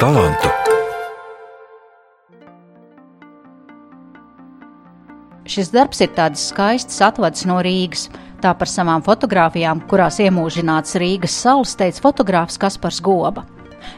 talantu. 0.00 0.48
Šis 5.50 5.72
darbs 5.74 6.00
ir 6.00 6.12
tāds 6.16 6.46
skaists 6.48 7.02
atvads 7.04 7.44
no 7.48 7.58
Rīgas. 7.64 8.08
Tā 8.40 8.54
par 8.56 8.70
savām 8.70 9.04
fotografijām, 9.04 9.82
kurās 9.90 10.16
iemūžināts 10.24 10.96
Rīgas 11.02 11.36
salas, 11.36 11.74
teica 11.76 12.06
fotogrāfs 12.06 12.56
Kaspars 12.60 13.02
Goba. 13.04 13.44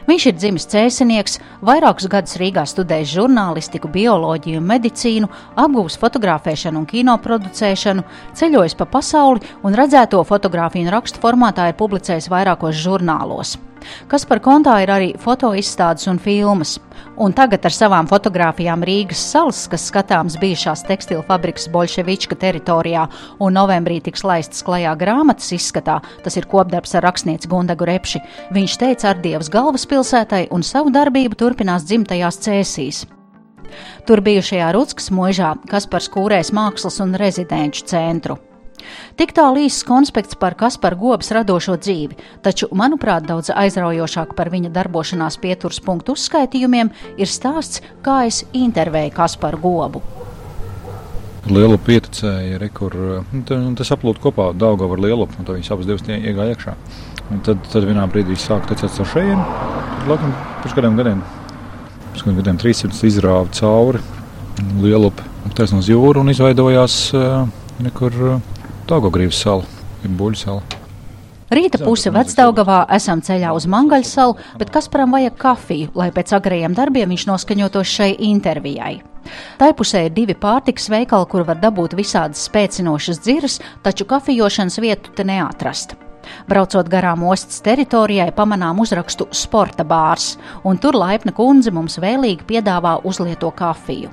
Viņš 0.07 0.25
ir 0.27 0.35
dzimis 0.35 0.67
cēsinieks, 0.71 1.37
vairākus 1.63 2.09
gadus 2.11 2.35
Rīgā 2.39 2.63
studējis 2.67 3.15
žurnālistiku, 3.15 3.91
bioloģiju 3.91 4.59
un 4.59 4.69
medicīnu, 4.71 5.29
apgūvis 5.59 5.99
fotografēšanu 6.01 6.83
un 6.83 6.87
kino 6.89 7.15
producēšanu, 7.23 8.07
ceļojis 8.39 8.79
pa 8.79 8.87
pasauli 8.95 9.43
un 9.63 9.75
redzēto 9.79 10.23
fotografiju 10.27 10.87
un 10.87 10.95
rakstu 10.97 11.23
formātā 11.23 11.69
ir 11.71 11.79
publicējis 11.79 12.31
vairākos 12.31 12.79
žurnālos 12.79 13.59
kas 14.11 14.25
par 14.29 14.41
kontā 14.43 14.79
ir 14.83 14.91
arī 14.93 15.09
fotoizstādes 15.19 16.09
un 16.11 16.19
filmas. 16.21 16.77
Un 17.17 17.33
tagad 17.35 17.65
ar 17.67 17.73
savām 17.73 18.07
fotografijām 18.09 18.83
Rīgas 18.85 19.21
salas, 19.33 19.63
kas 19.69 19.85
skatāms 19.89 20.37
bijušās 20.41 20.85
tekstilu 20.87 21.23
fabrikas 21.27 21.67
Bolševička 21.73 22.37
teritorijā, 22.41 23.07
un 23.43 23.57
novembrī 23.57 23.99
tiks 24.03 24.25
laistas 24.25 24.63
klajā 24.65 24.95
grāmatas 24.99 25.51
izskatā, 25.53 25.99
tas 26.23 26.37
ir 26.39 26.47
kopdarbs 26.49 26.95
ar 26.97 27.05
rakstnieci 27.07 27.49
Gundagu 27.51 27.87
Repši, 27.89 28.23
viņš 28.55 28.77
teica 28.81 29.11
ar 29.11 29.21
Dievas 29.23 29.51
galvaspilsētai 29.53 30.47
un 30.55 30.65
savu 30.65 30.93
darbību 30.93 31.37
turpinās 31.39 31.85
dzimtajās 31.89 32.41
cēsīs. 32.47 33.03
Tur 34.07 34.21
bijušajā 34.25 34.71
Rutskas 34.75 35.11
mūžā, 35.13 35.55
kas 35.69 35.87
par 35.89 36.03
skūrēs 36.05 36.53
mākslas 36.53 36.99
un 37.03 37.15
rezidenču 37.19 37.87
centru. 37.89 38.37
Tik 39.19 39.33
tālu 39.37 39.63
īsts 39.67 39.85
konspekts 39.87 40.37
par 40.39 40.57
Kaspara 40.59 40.97
Gobas 40.99 41.31
radošo 41.35 41.77
dzīvi, 41.77 42.17
taču, 42.45 42.69
manuprāt, 42.71 43.27
daudz 43.29 43.51
aizraujošāk 43.53 44.35
par 44.37 44.51
viņa 44.53 44.73
darbošanās 44.73 45.39
pieturas 45.43 45.81
punktu 45.83 46.17
uzskaitījumiem 46.17 46.91
ir 47.17 47.29
stāsts, 47.29 47.83
kā 48.05 48.23
es 48.29 48.43
intervēju 48.53 49.15
Kasparu 49.17 49.61
Gobu. 49.63 50.03
Liela 51.43 51.75
pieticēja, 51.75 52.55
re, 52.61 52.69
kur 52.71 52.93
nu, 52.95 53.41
tas 53.75 53.91
aplūda 53.91 54.21
kopā 54.23 54.51
Daugavu 54.55 54.95
ar 54.95 55.01
Lielu, 55.03 55.27
un 55.27 55.43
tad 55.43 55.57
viņas 55.57 55.73
abas 55.75 55.89
divas 55.89 56.05
iegāja 56.07 56.55
iekšā. 56.55 56.75
Un 57.33 57.41
tad, 57.43 57.59
tad 57.71 57.87
vienā 57.87 58.05
brīdī 58.11 58.37
sāka 58.39 58.71
tecēt 58.71 59.01
ar 59.03 59.09
šejienu, 59.11 59.43
laikam 60.07 60.31
pirms 60.63 60.77
kādiem 60.77 60.97
gadiem, 60.99 61.23
pirms 62.13 62.23
kādiem 62.23 62.39
gadiem 62.39 62.61
300 62.63 63.09
izrāva 63.09 63.51
cauri 63.59 64.03
Lielu, 64.79 65.11
taisnos 65.57 65.89
jūru 65.89 66.21
un 66.23 66.31
izveidojās 66.31 66.97
nekur 67.83 68.15
Daugogrības 68.93 69.39
sala, 69.41 69.65
ir 70.05 70.11
buļļu 70.13 70.37
sala. 70.37 70.81
Rīta 71.53 71.79
puse 71.81 72.11
vecdaugavā 72.13 72.83
esam 72.93 73.21
ceļā 73.25 73.49
uz 73.57 73.65
Mangaļu 73.69 74.05
salu, 74.05 74.35
bet 74.59 74.69
Kasparam 74.73 75.15
vajag 75.15 75.35
kafiju, 75.41 75.89
lai 75.97 76.11
pēc 76.13 76.35
agrējiem 76.37 76.77
darbiem 76.77 77.09
viņš 77.13 77.25
noskaņotos 77.29 77.89
šai 77.89 78.11
intervijai. 78.29 78.99
Tai 79.57 79.71
pusē 79.77 80.05
ir 80.07 80.13
divi 80.13 80.37
pārtikas 80.37 80.91
veikali, 80.93 81.29
kur 81.31 81.45
var 81.47 81.57
dabūt 81.61 81.97
visādas 81.97 82.45
spēcinošas 82.49 83.21
dziras, 83.25 83.59
taču 83.81 84.05
kafijošanas 84.09 84.81
vietu 84.83 85.13
te 85.17 85.25
neatrast. 85.25 85.97
Braucot 86.47 86.89
garām 86.89 87.23
ostas 87.27 87.61
teritorijai, 87.65 88.31
pamanām 88.35 88.79
uzrakstu 88.83 89.27
Sporta 89.31 89.85
bārs, 89.87 90.37
un 90.63 90.77
tur 90.77 90.97
laipna 90.97 91.33
kundze 91.35 91.71
mums 91.71 91.99
vēlīgi 92.01 92.47
piedāvā 92.49 92.99
uzlieto 93.03 93.51
kafiju. 93.51 94.11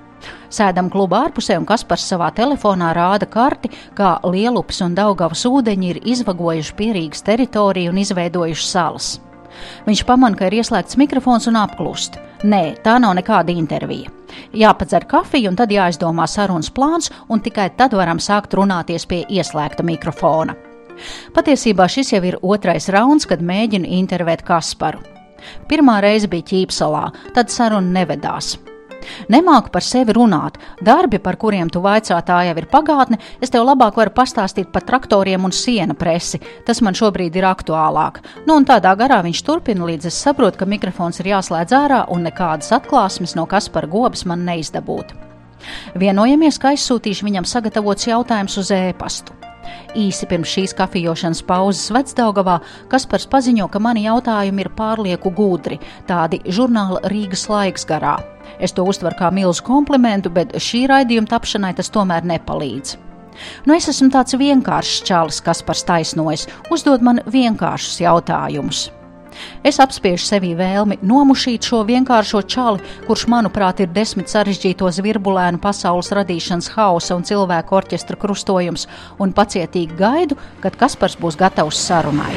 Sēdam 0.52 0.90
klubā 0.92 1.24
ārpusē, 1.28 1.56
un 1.60 1.66
Kaspars 1.68 2.04
savā 2.10 2.28
telefonā 2.36 2.90
rāda 2.96 3.28
karti, 3.30 3.70
kā 3.96 4.18
Lielupas 4.26 4.82
un 4.84 4.94
Daugavas 4.98 5.46
ūdeņi 5.48 5.90
ir 5.94 6.00
izvagojuši 6.12 6.76
pierīgas 6.76 7.24
teritoriju 7.26 7.92
un 7.92 8.00
izveidojuši 8.02 8.66
salas. 8.66 9.10
Viņš 9.86 10.04
pamana, 10.08 10.38
ka 10.38 10.48
ir 10.48 10.60
ieslēgts 10.60 10.98
mikrofons 11.00 11.48
un 11.50 11.58
apklust. 11.60 12.18
Nē, 12.46 12.80
tā 12.84 12.96
nav 13.02 13.16
nekāda 13.18 13.52
intervija. 13.52 14.12
Jāpadzer 14.56 15.04
kafiju, 15.10 15.50
un 15.50 15.58
tad 15.58 15.72
jāizdomā 15.74 16.26
sarunas 16.30 16.70
plāns, 16.72 17.10
un 17.28 17.42
tikai 17.44 17.68
tad 17.76 17.96
varam 17.98 18.22
sākt 18.22 18.56
runāties 18.56 19.06
pie 19.10 19.24
ieslēgta 19.28 19.84
mikrofona. 19.86 20.56
Patiesībā 21.36 21.88
šis 21.88 22.14
jau 22.14 22.22
ir 22.26 22.38
otrais 22.42 22.88
rauns, 22.92 23.28
kad 23.28 23.42
mēģinu 23.42 23.88
intervēt 24.00 24.44
Kasparu. 24.46 25.02
Pirmā 25.70 26.00
reize 26.04 26.28
bija 26.28 26.50
ķīpsalā, 26.52 27.06
tad 27.36 27.52
saruna 27.52 28.00
nevedās. 28.00 28.58
Nemāku 29.32 29.70
par 29.72 29.84
sevi 29.84 30.14
runāt. 30.16 30.58
Darbi, 30.84 31.18
par 31.22 31.38
kuriem 31.40 31.70
tu 31.72 31.82
vaicā, 31.84 32.18
tā 32.26 32.40
jau 32.48 32.56
ir 32.58 32.66
pagātne. 32.70 33.18
Es 33.40 33.52
tev 33.52 33.64
labāk 33.64 33.96
varu 33.96 34.12
pastāstīt 34.16 34.70
par 34.72 34.84
traktoriem 34.88 35.44
un 35.46 35.54
siena 35.56 35.96
presi. 35.96 36.40
Tas 36.66 36.82
man 36.84 36.96
šobrīd 36.96 37.36
ir 37.36 37.48
aktuālāk. 37.48 38.20
Nu, 38.46 38.58
un 38.58 38.68
tādā 38.68 38.92
garā 38.98 39.22
viņš 39.24 39.42
turpina, 39.46 39.86
līdz 39.88 40.10
es 40.10 40.20
saprotu, 40.20 40.60
ka 40.60 40.68
mikrofons 40.68 41.22
ir 41.22 41.32
jāslēdz 41.32 41.76
ārā 41.76 42.04
un 42.12 42.26
nekādas 42.28 42.72
atklāsmes 42.76 43.36
no 43.38 43.46
kas 43.50 43.70
par 43.72 43.88
gobas 43.90 44.26
man 44.28 44.44
neizdabūt. 44.48 45.14
Vienojamies, 46.00 46.56
ka 46.60 46.74
aizsūtīšu 46.74 47.26
viņam 47.28 47.48
sagatavots 47.48 48.08
jautājums 48.08 48.56
uz 48.60 48.72
ēpastu. 48.72 49.36
Īsi 49.98 50.28
pirms 50.30 50.50
šīs 50.50 50.74
kafijas 50.78 51.42
pauzes 51.46 51.90
Vecdaugavā 51.94 52.60
Kaspars 52.88 53.26
paziņo, 53.30 53.68
ka 53.68 53.82
mani 53.82 54.04
jautājumi 54.06 54.64
ir 54.64 54.70
pārlieku 54.76 55.32
gudri, 55.34 55.80
tādi 56.06 56.40
žurnāla 56.46 57.02
Rīgas 57.10 57.48
laiks 57.50 57.86
garā. 57.86 58.18
Es 58.60 58.72
to 58.76 58.84
uztveru 58.84 59.16
kā 59.18 59.30
milzu 59.34 59.64
komplimentu, 59.66 60.30
bet 60.30 60.54
šī 60.54 60.86
raidījuma 60.90 61.30
tapšanai 61.30 61.74
tas 61.78 61.90
tomēr 61.90 62.26
nepalīdz. 62.28 62.96
Nu, 63.66 63.74
es 63.74 63.88
esmu 63.88 64.10
tāds 64.12 64.36
vienkāršs 64.36 65.04
čalis, 65.08 65.40
kas 65.44 65.62
par 65.64 65.78
taisnojas, 65.90 66.46
uzdod 66.70 67.02
man 67.02 67.22
vienkāršus 67.26 68.02
jautājumus. 68.04 68.90
Es 69.66 69.80
apspiežu 69.82 70.24
sevī 70.26 70.52
vēlmi 70.58 71.00
nomušīt 71.02 71.68
šo 71.70 71.82
vienkāršo 71.88 72.42
čali, 72.50 72.84
kurš, 73.06 73.26
manuprāt, 73.32 73.82
ir 73.84 73.92
desmit 73.94 74.32
sarežģīto 74.32 74.88
zvirbulēnu 75.00 75.60
pasaules 75.62 76.12
radīšanas 76.16 76.72
hausa 76.76 77.18
un 77.18 77.26
cilvēku 77.28 77.76
orķestra 77.80 78.18
krustojums, 78.20 78.86
un 79.18 79.34
pacietīgi 79.36 79.98
gaidu, 80.00 80.38
kad 80.64 80.78
Kaspars 80.80 81.18
būs 81.20 81.38
gatavs 81.40 81.80
sarunai. 81.88 82.34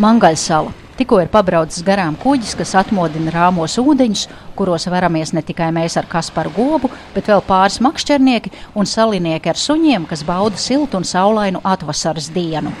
Mangaļsala 0.00 0.72
Tikko 1.00 1.16
ir 1.22 1.30
pabraucis 1.32 1.80
garām 1.80 2.12
kuģis, 2.20 2.50
kas 2.58 2.74
atmodina 2.76 3.32
rāmos 3.32 3.78
ūdeņus, 3.80 4.26
kuros 4.58 4.84
veramies 4.92 5.30
ne 5.32 5.40
tikai 5.40 5.70
mēs 5.72 5.96
ar 5.96 6.04
Kasparu 6.10 6.52
gobu, 6.52 6.90
bet 7.14 7.30
vēl 7.30 7.40
pāris 7.46 7.78
makšķernieki 7.80 8.52
un 8.76 8.84
salinieki 8.84 9.48
ar 9.48 9.56
suņiem, 9.56 10.04
kas 10.10 10.26
bauda 10.28 10.60
siltu 10.60 11.00
un 11.00 11.08
saulainu 11.08 11.64
atvasaras 11.64 12.28
dienu. 12.34 12.74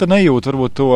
Tad 0.00 0.08
nejūt 0.14 0.48
varbūt 0.48 0.76
to 0.80 0.88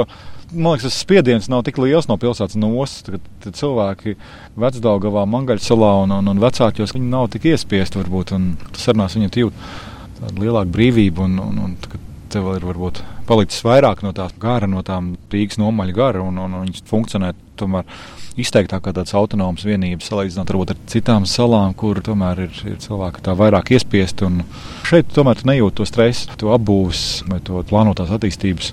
man 0.53 0.79
liekas, 0.79 0.89
tas 0.89 0.99
spiediens 1.05 1.53
nav 1.53 1.67
tik 1.69 1.77
liels 1.85 2.09
no 2.09 2.17
pilsētas 2.17 2.57
nostas. 2.57 3.05
Tad, 3.05 3.31
tad 3.45 3.61
cilvēki 3.61 4.17
vecdāvā, 4.57 5.29
Mangaļsalā 5.29 5.95
un, 6.07 6.19
un, 6.23 6.33
un 6.33 6.41
vecākos 6.43 6.97
viņi 6.97 7.13
nav 7.13 7.29
tik 7.37 7.51
iespiesti. 7.53 8.01
Varbūt, 8.01 8.33
tas 8.73 8.89
sarunās 8.89 9.21
viņu 9.21 9.33
jūt 9.45 9.65
tādu 10.23 10.47
lielāku 10.47 10.73
brīvību. 10.79 11.29
Un, 11.29 11.41
un, 11.51 11.65
un, 11.69 11.81
tev 12.33 12.49
ir 12.55 12.65
varbūt 12.69 13.03
palicis 13.29 13.65
vairāk 13.67 14.05
no 14.05 14.13
tās 14.17 14.35
gara, 14.41 14.69
no 14.71 14.83
tām 14.87 15.15
Rīgas 15.33 15.61
nomaļa 15.61 15.97
gara, 15.97 16.23
un, 16.25 16.39
un, 16.41 16.57
un 16.59 16.67
viņas 16.67 16.87
funkcionē 16.89 17.33
tomēr 17.59 17.89
izteiktāk 18.39 18.85
kā 18.85 18.93
tādas 18.95 19.17
autonomas 19.19 19.65
vienības, 19.67 20.09
salīdzinot 20.11 20.53
ar 20.55 20.79
citām 20.91 21.27
salām, 21.27 21.75
kur 21.79 21.99
tomēr 22.05 22.45
ir, 22.47 22.61
ir 22.71 22.79
cilvēki 22.83 23.25
tā 23.27 23.35
vairāk 23.39 23.73
iespiesti. 23.75 24.29
Šeit 24.87 25.11
tomēr 25.15 25.41
tu 25.41 25.49
nejūti 25.51 25.81
to 25.81 25.89
stresu, 25.89 26.31
to 26.39 26.53
apbūves 26.55 27.05
vai 27.29 27.41
to 27.45 27.65
plānotās 27.69 28.13
attīstības 28.15 28.73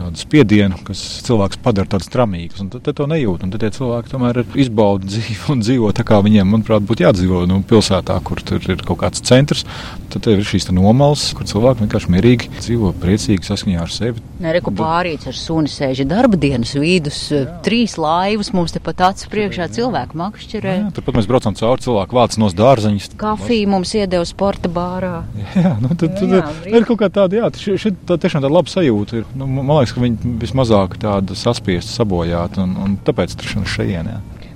tādu 0.00 0.20
spiedienu, 0.20 0.78
kas 0.86 1.02
cilvēks 1.26 1.60
padara 1.64 1.90
tādu 1.94 2.06
stramīgu. 2.08 2.56
Tad, 2.60 2.80
tad 2.86 2.98
to 2.98 3.06
nejūt. 3.10 3.44
Un 3.46 3.54
tad 3.54 3.64
tie 3.64 3.72
cilvēki 3.76 4.12
tomēr 4.12 4.42
izbauda 4.58 5.08
dzīvi 5.10 5.38
un 5.54 5.64
dzīvo 5.64 5.92
tā, 5.96 6.06
kā 6.08 6.20
viņiem, 6.24 6.48
manuprāt, 6.54 6.84
būtu 6.88 7.06
jādzīvo 7.06 7.44
nu, 7.50 7.60
pilsētā, 7.68 8.18
kur 8.26 8.42
tur 8.46 8.64
ir 8.72 8.84
kaut 8.86 9.02
kāds 9.04 9.24
centrs. 9.26 9.66
Tad 10.10 10.26
ir 10.26 10.42
šīs 10.46 10.66
nomals, 10.74 11.28
kur 11.38 11.46
cilvēki 11.46 11.84
vienkārši 11.84 12.10
mierīgi 12.10 12.50
dzīvo, 12.58 12.92
priecīgi 13.02 13.46
saskaņā 13.46 13.84
ar 13.84 13.92
sevi. 13.94 14.22
Nereku 14.42 14.72
pārīts 14.74 15.28
ar 15.30 15.36
suni 15.36 15.70
sēži 15.70 16.06
darba 16.08 16.38
dienas 16.40 16.72
vidus, 16.74 17.18
jā. 17.30 17.44
trīs 17.64 17.94
laivas 18.00 18.50
mums 18.56 18.74
te 18.74 18.82
pat 18.82 19.04
acis 19.10 19.28
priekšā 19.30 19.68
cilvēku 19.76 20.18
makšķerē. 20.18 20.74
Jā, 20.80 20.88
turpat 20.96 21.18
mēs 21.18 21.28
braucam 21.30 21.56
cauri 21.58 21.84
cilvēku 21.84 22.18
vāc 22.18 22.38
nos 22.42 22.56
dārzeņus. 22.58 23.10
Kafiju 23.20 23.70
mums 23.70 23.94
iedeva 23.98 24.26
sporta 24.26 24.70
bārā. 24.72 25.20
Jā, 25.60 25.74
nu, 25.82 25.92
tad, 25.92 26.14
tad, 26.16 26.30
jā, 26.30 26.40
jā, 26.64 26.78
ir 26.78 26.86
kaut 26.88 27.00
kā 27.02 27.10
tāda, 27.12 27.40
jā, 27.40 27.76
šeit 27.80 27.98
tā 28.08 28.16
tiešām 28.20 28.42
tāda 28.44 28.52
laba 28.54 28.70
sajūta 28.70 29.20
ir. 29.20 29.26
Nu, 29.36 29.48
man 29.50 29.80
liekas, 29.80 29.89
ka 29.94 30.04
viņi 30.04 30.34
vismazāk 30.42 30.98
tāda 31.02 31.36
saspiesta, 31.38 32.00
sabojāta, 32.00 32.64
un, 32.66 32.76
un 32.80 32.98
tāpēc 33.06 33.36
tur 33.38 33.66
šeit. 33.68 34.10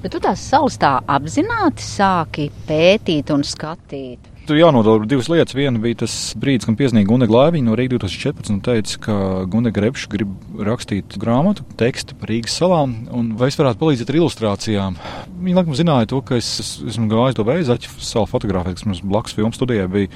Bet 0.05 0.13
tu 0.13 0.21
tās 0.21 0.43
salas 0.45 0.77
tā 0.77 0.99
apzināti 1.09 1.85
sāki 1.85 2.51
pētīt 2.69 3.33
un 3.33 3.45
skatīt. 3.47 4.35
Tur 4.45 4.59
jānodala 4.59 5.07
divas 5.09 5.31
lietas. 5.33 5.57
Viena 5.57 5.81
bija 5.81 6.03
tas 6.03 6.15
brīdis, 6.37 6.67
kad 6.69 6.77
piezīmēja 6.77 7.09
Gunga 7.09 7.29
Glāviņa 7.31 7.65
no 7.65 7.77
Rīgas 7.81 8.13
2014 8.13 8.53
un 8.53 8.59
teica, 8.67 8.99
ka 9.07 9.15
Gunga 9.49 9.73
Grepša 9.73 10.11
grib 10.13 10.35
rakstīt 10.69 11.17
grāmatu, 11.21 11.65
tekstu 11.81 12.19
par 12.21 12.29
Rīgas 12.29 12.59
salām, 12.61 12.93
un 13.09 13.31
vai 13.41 13.49
es 13.49 13.57
varētu 13.57 13.81
palīdzēt 13.81 14.13
ar 14.13 14.19
ilustrācijām. 14.21 14.99
Viņa 15.47 15.63
laikam 15.63 15.79
zināja 15.79 16.11
to, 16.13 16.21
ka 16.29 16.37
es 16.37 16.51
esmu 16.85 17.09
gājis 17.09 17.39
to 17.41 17.49
veidu, 17.49 17.71
zaķu 17.71 17.97
salu 18.05 18.29
fotografēt, 18.29 18.77
kas 18.77 18.89
mums 18.91 19.01
blakus 19.01 19.39
filmu 19.39 19.57
studijā 19.57 19.89
bija 19.89 20.13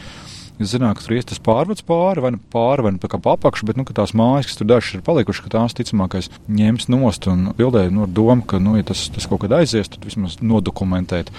Es 0.59 0.73
zināju, 0.73 0.99
ka 0.99 1.05
tur 1.05 1.15
ies 1.15 1.29
tas 1.31 1.41
pārvads 1.43 1.85
pāri, 1.87 2.23
vai 2.25 2.33
nu 2.35 2.41
pāri, 2.53 2.83
vai 2.83 2.93
nu 2.95 2.99
pa 3.03 3.19
apakšu, 3.35 3.67
bet 3.69 3.79
nu, 3.79 3.85
tās 3.87 4.15
mājas, 4.19 4.49
kas 4.51 4.59
tur 4.59 4.67
dažas 4.67 4.97
ir 4.97 5.05
palikušas, 5.07 5.45
ka 5.45 5.53
tās 5.55 5.77
ticamākais 5.79 6.31
ņems 6.51 6.89
nost 6.91 7.29
un 7.31 7.53
bildēja 7.59 7.93
nu, 7.95 8.09
domu, 8.11 8.43
ka, 8.49 8.59
nu, 8.63 8.75
ja 8.79 8.87
tas, 8.89 9.05
tas 9.15 9.29
kaut 9.31 9.45
kad 9.45 9.55
aizies, 9.61 9.91
tad 9.93 10.07
vismaz 10.09 10.41
nodokumentēt. 10.43 11.31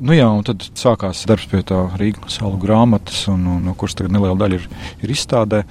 Nu, 0.00 0.16
jā, 0.16 0.26
un 0.26 0.42
tad 0.46 0.66
sākās 0.74 1.22
darbs 1.30 1.46
pie 1.52 1.62
tā 1.66 1.84
Rīgas 2.00 2.40
salu 2.40 2.58
grāmatas, 2.62 3.22
un, 3.30 3.46
un, 3.54 3.62
no 3.68 3.76
kuras 3.78 3.94
tagad 3.98 4.14
neliela 4.16 4.38
daļa 4.42 4.58
ir, 4.58 4.66
ir 5.06 5.14
izstādē. 5.14 5.62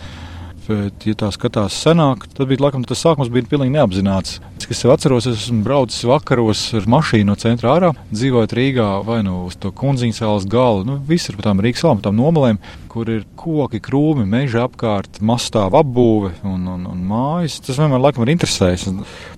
Bet, 0.65 1.05
ja 1.05 1.13
tā 1.19 1.29
skatās 1.33 1.75
senāk, 1.83 2.25
tad 2.33 2.49
bija 2.49 2.63
laikam 2.65 2.85
tas 2.87 3.03
sākums 3.03 3.29
bija 3.33 3.45
pilnīgi 3.51 3.75
neapzināts. 3.75 4.39
Es 4.65 4.79
sev 4.81 4.95
atceros, 4.95 5.27
es 5.29 5.43
esmu 5.43 5.61
braucis 5.65 6.07
vakaros 6.09 6.61
ar 6.79 6.87
mašīnu 6.89 7.29
no 7.29 7.35
centra 7.37 7.75
ārā, 7.75 7.91
dzīvojot 8.09 8.55
Rīgā 8.57 8.87
vai 9.05 9.19
nu 9.25 9.43
uz 9.45 9.59
to 9.61 9.69
kundziņas 9.75 10.23
salas 10.23 10.47
galu, 10.49 10.81
nu 10.87 10.95
visur 11.05 11.37
pa 11.37 11.51
tām 11.51 11.61
Rīgas 11.61 11.83
salām, 11.83 12.01
tām 12.01 12.17
nomalēm, 12.17 12.57
kur 12.95 13.09
ir 13.11 13.25
koki, 13.35 13.81
krūmi, 13.83 14.23
meža 14.29 14.63
apkārt, 14.65 15.19
mastāva 15.19 15.81
apbūve 15.83 16.31
un, 16.47 16.63
un, 16.71 16.85
un 16.87 17.01
mājas. 17.09 17.59
Tas 17.65 17.77
vienmēr 17.81 17.99
laikam 18.01 18.23
ir 18.23 18.31
interesējis. 18.33 18.87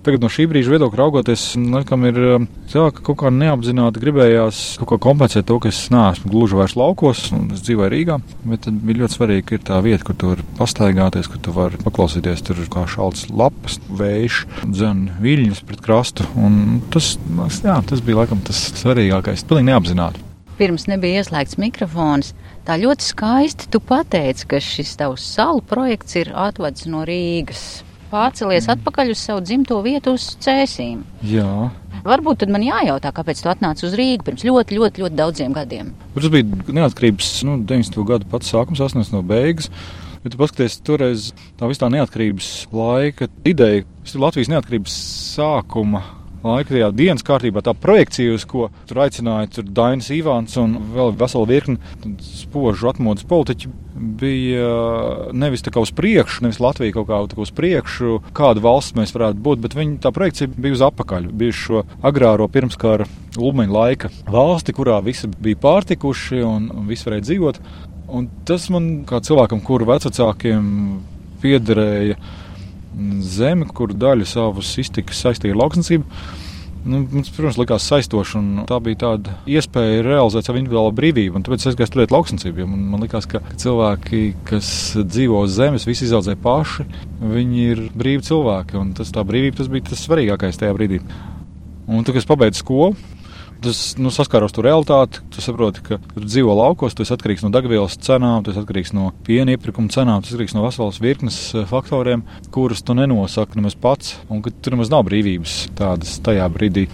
Tagad 0.06 0.22
no 0.22 0.30
šī 0.32 0.46
brīža 0.52 0.76
viedokļa 0.76 1.02
raugoties, 1.02 1.48
laikam 1.74 2.06
ir 2.08 2.20
tā, 2.70 2.86
ka 2.94 3.04
kaut 3.10 3.18
kā 3.24 3.34
neapzināti 3.34 4.04
gribējās 4.04 4.62
kaut 4.80 4.94
kā 4.94 5.02
kompensēt 5.08 5.50
to, 5.50 5.58
ka 5.64 5.74
es 5.74 5.82
neesmu 5.92 6.32
gluži 6.32 6.60
vairs 6.60 6.78
laukos 6.78 7.26
un 7.36 7.50
es 7.58 7.66
dzīvoju 7.66 7.92
Rīgā. 7.96 8.20
Bet 8.46 8.68
tad 8.68 8.78
bija 8.86 9.02
ļoti 9.02 9.18
svarīgi, 9.18 9.48
ka 9.50 9.58
ir 9.58 9.66
tā 9.74 9.82
vieta, 9.84 10.06
kur 10.06 10.22
tu 10.22 10.32
vari 10.36 10.46
pastaigāties, 11.18 11.30
kur 11.32 11.42
tu 11.42 11.54
vari 11.54 11.78
paklausīties 11.82 12.44
tur 12.46 12.60
kā 12.70 12.86
šalts 12.88 13.30
lapas, 13.30 13.80
vējš, 13.90 14.46
dzen 14.70 15.10
viļņus 15.22 15.64
pret 15.66 15.82
krastu. 15.82 16.26
Tas, 16.92 17.18
jā, 17.64 17.82
tas 17.88 18.02
bija 18.02 18.22
laikam 18.22 18.42
tas 18.46 18.74
svarīgākais. 18.78 19.46
Pilnīgi 19.48 19.72
neapzināti. 19.72 20.22
Pirms 20.58 20.88
nebija 20.88 21.22
ieslēgts 21.22 21.58
mikrofons. 21.62 22.34
Tā 22.66 22.78
ļoti 22.82 23.06
skaisti 23.06 23.70
tu 23.70 23.80
pateici, 23.80 24.48
ka 24.50 24.60
šis 24.60 24.96
tavs 24.98 25.26
salu 25.36 25.62
projekts 25.62 26.18
ir 26.18 26.34
atvedis 26.34 26.88
no 26.90 27.04
Rīgas. 27.06 27.84
Pārcelies 28.08 28.66
mm. 28.66 28.78
atpakaļ 28.78 29.12
uz 29.12 29.20
savu 29.20 29.44
dzimto 29.44 29.78
vietu, 29.84 30.16
uz 30.16 30.38
cēsīm. 30.42 31.04
Jā. 31.28 31.70
Varbūt 32.08 32.42
tad 32.42 32.52
man 32.54 32.64
jājautā, 32.64 33.12
kāpēc 33.12 33.42
tu 33.44 33.52
atnāci 33.52 33.86
uz 33.86 33.96
Rīgu 34.00 34.26
pirms 34.26 34.46
ļoti, 34.48 34.78
ļoti, 34.80 35.04
ļoti 35.04 35.20
daudziem 35.20 35.56
gadiem. 35.56 35.92
Tas 36.16 36.30
bija 36.32 36.76
neatkarības 36.80 37.32
nu, 37.48 37.58
90. 37.68 38.04
gadu 38.08 38.30
pats 38.32 38.54
sākums, 38.54 38.82
80. 38.82 39.12
no 39.14 39.22
beigas. 39.28 39.70
Ja 40.28 40.32
tu 40.34 40.42
paskaties, 40.42 40.82
toreiz 40.84 41.30
tā 41.56 41.70
visā 41.72 41.88
neatkarības 41.88 42.48
laika 42.76 43.30
ideja, 43.48 43.86
tas 44.04 44.16
ir 44.18 44.24
Latvijas 44.26 44.50
neatkarības 44.52 44.96
sākuma 45.38 46.02
laika 46.44 46.74
tajā 46.74 46.90
dienas 46.92 47.24
kārtībā, 47.24 47.64
tā 47.64 47.72
projekcija, 47.72 48.34
uz 48.36 48.44
ko 48.48 48.68
tur 48.90 49.00
aicināja 49.06 49.48
tur 49.56 49.70
Dainis 49.80 50.12
Ivāns 50.12 50.60
un 50.60 50.76
vēl 50.92 51.16
vesela 51.16 51.48
virkne 51.48 52.12
spožu 52.28 52.92
atmodas 52.92 53.24
politiķu, 53.32 53.72
bija 54.20 54.68
nevis 55.32 55.64
tā 55.64 55.72
kā 55.72 55.80
uz 55.88 55.96
priekšu, 55.96 56.44
nevis 56.44 56.60
Latvija 56.60 57.00
kaut 57.00 57.08
kā 57.08 57.24
uz 57.48 57.56
priekšu, 57.56 58.20
kāda 58.36 58.68
valsts 58.68 59.00
mēs 59.00 59.16
varētu 59.16 59.44
būt, 59.48 59.64
bet 59.64 59.80
viņa 59.80 60.02
tā 60.04 60.12
projekcija 60.12 60.52
bija 60.52 60.76
uz 60.76 60.88
apakaļ. 60.92 61.32
Bija 61.40 61.56
šo 61.56 61.86
agrāro 62.04 62.52
pirmskara 62.52 63.08
ulmeņa 63.40 63.80
laika 63.80 64.12
valsti, 64.28 64.76
kurā 64.76 65.00
visi 65.06 65.32
bija 65.32 65.64
pārtikuši 65.64 66.44
un, 66.44 66.74
un 66.76 66.92
visi 66.92 67.08
varēja 67.08 67.32
dzīvot. 67.32 67.64
Un 68.08 68.28
tas 68.48 68.70
man, 68.72 69.04
kā 69.08 69.20
cilvēkam, 69.24 69.60
kuru 69.68 69.90
vecākiem 69.90 70.68
piederēja, 71.44 72.16
zemi, 73.22 73.68
kur 73.76 73.92
daļu 73.94 74.28
savas 74.28 74.70
iztikas 74.82 75.20
saistīja 75.26 75.54
ar 75.54 75.66
lauksniecību. 75.66 76.06
Nu, 76.88 77.02
mums, 77.04 77.28
protams, 77.36 77.58
likās 77.60 77.84
saistoši, 77.90 78.38
un 78.40 78.62
tā 78.70 78.78
bija 78.84 79.02
tāda 79.02 79.34
iespēja 79.50 80.06
realizēt 80.06 80.48
savu 80.48 80.62
individuālo 80.62 80.94
brīvību. 80.96 81.42
Tāpēc 81.44 81.66
es 81.68 81.76
gāju 81.76 81.90
studēt 81.90 82.14
lauksniecību. 82.16 82.68
Man, 82.70 82.86
man 82.94 83.04
liekas, 83.04 83.28
ka 83.28 83.42
cilvēki, 83.60 84.22
kas 84.48 84.70
dzīvo 85.02 85.42
uz 85.44 85.58
zemes, 85.58 85.88
visi 85.90 86.08
izaudzē 86.08 86.38
paši, 86.40 86.88
viņi 87.20 87.68
ir 87.74 87.84
brīvi 87.92 88.24
cilvēki. 88.30 88.86
Tas, 89.02 89.12
tā 89.12 89.26
brīvība 89.28 89.60
tas 89.60 89.72
bija 89.74 89.90
tas 89.90 90.06
svarīgākais 90.08 90.62
tajā 90.62 90.78
brīdī. 90.78 91.02
Un, 91.88 92.06
tad, 92.08 92.14
kad 92.14 92.22
es 92.22 92.30
pabeidzu 92.30 92.64
skolu, 92.64 92.96
Tas 93.64 93.80
nu, 93.98 94.12
saskāros 94.14 94.54
ar 94.60 94.68
realitāti. 94.68 95.24
Tu 95.34 95.42
saproti, 95.42 95.82
ka 95.86 95.98
tu 96.14 96.26
dzīvo 96.26 96.54
laukos, 96.60 96.94
tu 96.94 97.06
esi 97.06 97.16
atkarīgs 97.16 97.46
no 97.46 97.52
degvielas 97.54 97.98
cenām, 98.06 98.44
tu 98.46 98.54
esi 98.54 98.62
atkarīgs 98.62 98.94
no 98.94 99.10
piena 99.26 99.56
iepirkuma 99.56 99.90
cenām, 99.94 100.22
tu 100.22 100.30
esi 100.30 100.38
atkarīgs 100.38 100.56
no 100.58 100.66
veselas 100.66 101.02
virknes 101.02 101.40
eh, 101.56 101.66
faktoriem, 101.70 102.24
kurus 102.54 102.86
tu 102.86 102.96
nenosaki 102.98 103.58
nemaz 103.58 103.78
pats. 103.82 104.18
Un 104.30 104.44
ka 104.46 104.54
tur 104.54 104.78
nemaz 104.78 104.94
nav 104.94 105.08
brīvības 105.10 105.60
tādas 105.78 106.20
tajā 106.26 106.46
brīdī. 106.54 106.86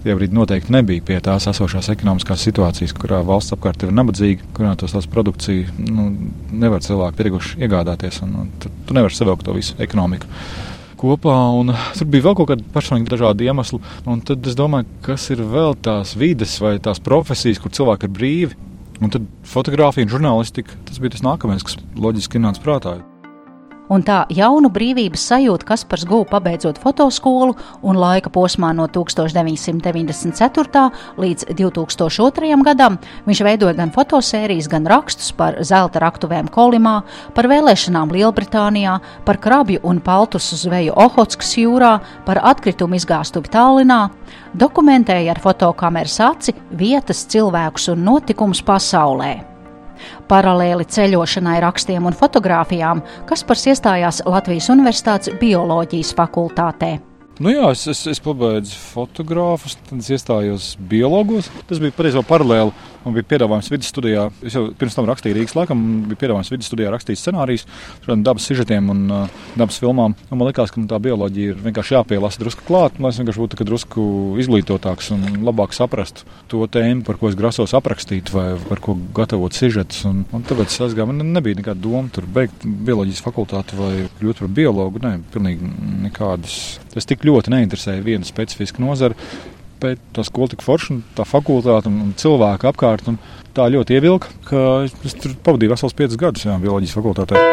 Tajā 0.00 0.16
brīdī 0.16 0.34
noteikti 0.34 0.74
nebija 0.74 1.04
pie 1.06 1.20
tās 1.22 1.46
esošās 1.50 1.90
ekonomiskās 1.92 2.42
situācijas, 2.48 2.96
kurā 2.96 3.20
valsts 3.26 3.54
apkārt 3.54 3.84
ir 3.84 3.92
nabadzīga, 3.94 4.48
kurā 4.56 4.72
tos 4.80 4.96
tās 4.96 5.06
produkciju 5.12 5.90
nu, 5.92 6.08
nevar 6.50 6.82
cilvēki 6.82 7.20
tirguši 7.20 7.62
iegādāties. 7.62 8.22
Un, 8.26 8.34
un, 8.42 8.50
tu, 8.62 8.72
tu 8.88 8.96
nevari 8.96 9.14
savilkt 9.14 9.46
to 9.46 9.54
visu 9.54 9.78
ekonomiku 9.84 10.30
kopā. 11.00 11.36
Tur 11.98 12.10
bija 12.12 12.28
vēl 12.28 12.38
kaut 12.38 12.50
kādi 12.52 12.66
personīgi 12.74 13.10
dažādi 13.10 13.48
iemesli. 13.50 13.80
Un 14.10 14.24
tad 14.26 14.46
es 14.46 14.58
domāju, 14.58 14.88
kas 15.06 15.28
ir 15.34 15.44
vēl 15.44 15.78
tās 15.84 16.16
vides 16.20 16.58
vai 16.62 16.76
tās 16.82 17.02
profesijas, 17.02 17.62
kur 17.62 17.74
cilvēki 17.76 18.08
ir 18.08 18.16
brīvi. 18.18 18.58
Un 19.00 19.12
tad 19.12 19.24
fotografija 19.48 20.04
un 20.04 20.12
žurnālistika 20.12 20.76
tas 20.88 21.00
bija 21.00 21.16
tas 21.16 21.24
nākamais, 21.24 21.64
kas 21.64 21.80
loģiski 21.96 22.42
nāca 22.42 22.60
prātā 22.64 22.98
un 23.90 24.04
tā 24.06 24.22
jaunu 24.32 24.70
brīvības 24.72 25.24
sajūtu 25.32 25.66
Kaspars 25.68 26.06
guva 26.08 26.28
pabeidzot 26.30 26.78
fotoskolu 26.82 27.56
un 27.82 27.98
laika 27.98 28.30
posmā 28.32 28.70
no 28.76 28.86
1994. 28.86 30.84
līdz 31.20 31.50
2002. 31.58 32.62
gadam 32.66 32.98
viņš 33.26 33.42
veidoja 33.46 33.76
gan 33.80 33.92
fotosērijas, 33.94 34.70
gan 34.70 34.86
rakstus 34.90 35.32
par 35.36 35.58
zelta 35.66 36.02
raktuvēm 36.02 36.48
Kolimā, 36.54 37.00
par 37.34 37.50
vēlēšanām 37.50 38.14
Lielbritānijā, 38.14 38.98
par 39.26 39.40
krabju 39.42 39.82
un 39.82 40.00
paltusu 40.00 40.58
zveju 40.60 40.96
Ohotskas 40.96 41.56
jūrā, 41.58 41.98
par 42.26 42.42
atkritumu 42.52 42.98
izgāstuvi 42.98 43.50
Tallinā, 43.50 44.02
dokumentēja 44.54 45.34
ar 45.34 45.42
fotokameras 45.42 46.20
aci 46.30 46.56
vietas, 46.70 47.26
cilvēkus 47.30 47.90
un 47.94 48.04
notikumus 48.06 48.62
pasaulē. 48.62 49.49
Paralēli 50.30 50.86
ceļošanai, 50.88 51.58
rakstiem 51.64 52.08
un 52.08 52.16
fotografijām 52.16 53.04
Kaspars 53.28 53.68
iestājās 53.72 54.24
Latvijas 54.28 54.70
Universitātes 54.72 55.34
bioloģijas 55.40 56.14
fakultātē. 56.18 56.98
Nu 57.40 57.48
jā, 57.54 57.70
es, 57.72 57.86
es, 57.88 58.02
es 58.10 58.18
pabeidzu 58.20 58.76
fotogrāfus, 58.76 59.78
tad 59.86 60.02
es 60.02 60.10
iestājos 60.12 60.74
biologos. 60.90 61.46
Tas 61.70 61.78
bija 61.80 61.94
patiesībā 61.96 62.20
paralēli. 62.28 62.74
Man 63.04 63.14
bija 63.16 63.28
piedāvājums 63.30 63.70
vidus 63.72 63.88
studijā. 63.88 64.26
Es 64.44 64.54
jau 64.56 64.66
pirms 64.76 64.96
tam 64.96 65.06
rakstīju 65.08 65.38
Rīgas 65.38 65.54
laikam, 65.56 65.84
bija 66.10 66.20
piedāvājums 66.20 66.50
vidus 66.52 66.68
studijā 66.68 66.90
rakstīt 66.92 67.20
scenārijus, 67.20 67.64
dabas 68.06 68.44
sižetiem 68.48 68.90
un 68.92 69.00
uh, 69.08 69.38
dabas 69.56 69.78
filmām. 69.80 70.16
Un 70.28 70.40
man 70.40 70.50
liekas, 70.50 70.72
ka 70.74 70.82
man 70.82 70.88
tā 70.90 70.98
bioloģija 71.00 71.54
ir 71.54 71.62
vienkārši 71.64 71.96
jāpielasa 71.96 72.42
drusku 72.42 72.66
klāt, 72.68 72.98
lai 73.00 73.12
es 73.14 73.20
vienkārši 73.22 73.42
būtu 73.44 73.66
drusku 73.70 74.04
izglītotāks 74.42 75.08
un 75.16 75.24
labāk 75.46 75.72
saprastu 75.76 76.28
to 76.50 76.60
tēmu, 76.68 77.06
par 77.06 77.16
ko 77.20 77.30
es 77.30 77.38
grasos 77.38 77.72
aprakstīt 77.78 78.32
vai 78.34 78.50
par 78.68 78.82
ko 78.84 78.98
gatavot 79.16 79.56
sižetus. 79.56 80.02
Un, 80.10 80.26
un 80.36 80.44
tāpēc 80.44 80.68
es 80.74 80.84
aizgāju, 80.84 81.08
man 81.14 81.32
nebija 81.38 81.60
nekāda 81.62 81.80
doma 81.80 82.12
tur 82.12 82.28
beigt 82.28 82.66
bioloģijas 82.66 83.24
fakultāti 83.24 83.80
vai 83.80 83.94
kļūt 84.20 84.44
par 84.44 84.52
biologu. 84.60 85.00
Nē, 85.06 85.14
pilnīgi 85.32 85.72
nekādas. 86.04 86.58
Tas 86.92 87.08
tik 87.08 87.24
ļoti 87.24 87.54
neinteresēja 87.54 88.04
viena 88.04 88.28
specifiska 88.28 88.84
nozara. 88.84 89.16
Bet 89.80 90.00
tā 90.12 90.24
skola 90.26 90.52
tik 90.52 90.60
forša, 90.64 90.98
tā 91.16 91.24
fakultāte 91.24 91.88
un, 91.88 92.00
un 92.04 92.10
cilvēki 92.18 92.68
apkārt. 92.68 93.06
Un 93.08 93.16
tā 93.56 93.68
ļoti 93.72 93.96
ievilka, 93.96 94.28
ka 94.44 94.64
es 94.84 95.16
tur 95.16 95.32
pavadīju 95.46 95.72
vesels 95.72 95.96
piecus 95.96 96.20
gadus 96.20 96.44
jā, 96.44 96.58
bioloģijas 96.60 96.96
fakultātē. 96.98 97.46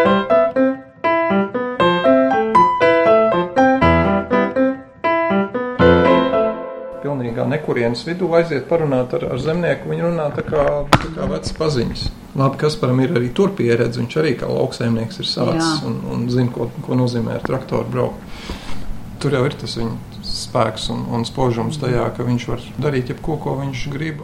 pilnīgā 7.08 7.46
nekurienes 7.48 8.02
vidū 8.04 8.28
aiziet 8.36 8.68
parunāt 8.68 9.14
ar, 9.16 9.24
ar 9.32 9.40
zemnieku. 9.40 9.88
Viņi 9.92 10.06
runā 10.10 10.28
tā 10.36 10.44
kā, 10.44 10.64
tā 10.92 11.12
kā 11.16 11.28
vecas 11.32 11.56
paziņas. 11.56 12.06
Labi, 12.38 12.60
Kasparam 12.62 13.00
ir 13.02 13.16
arī 13.16 13.32
tur 13.34 13.54
pieredze. 13.56 14.02
Viņš 14.02 14.18
arī 14.22 14.36
kā 14.42 14.50
lauksaimnieks 14.52 15.22
ir 15.24 15.30
sācis 15.30 15.86
un, 15.88 16.02
un 16.12 16.28
zina, 16.34 16.52
ko, 16.54 16.68
ko 16.84 16.98
nozīmē 17.00 17.38
ar 17.38 17.46
traktoru 17.48 17.88
braukt 17.94 18.58
tur 19.22 19.34
jau 19.34 19.44
ir 19.48 19.56
tas 19.58 19.78
viņa 19.80 20.17
spēks 20.28 20.88
un, 20.94 21.04
un 21.14 21.24
spožums 21.28 21.80
tajā, 21.82 22.06
ka 22.16 22.26
viņš 22.28 22.46
var 22.50 22.64
darīt 22.82 23.12
jebko, 23.12 23.38
ko 23.42 23.56
viņš 23.62 23.84
grib. 23.94 24.24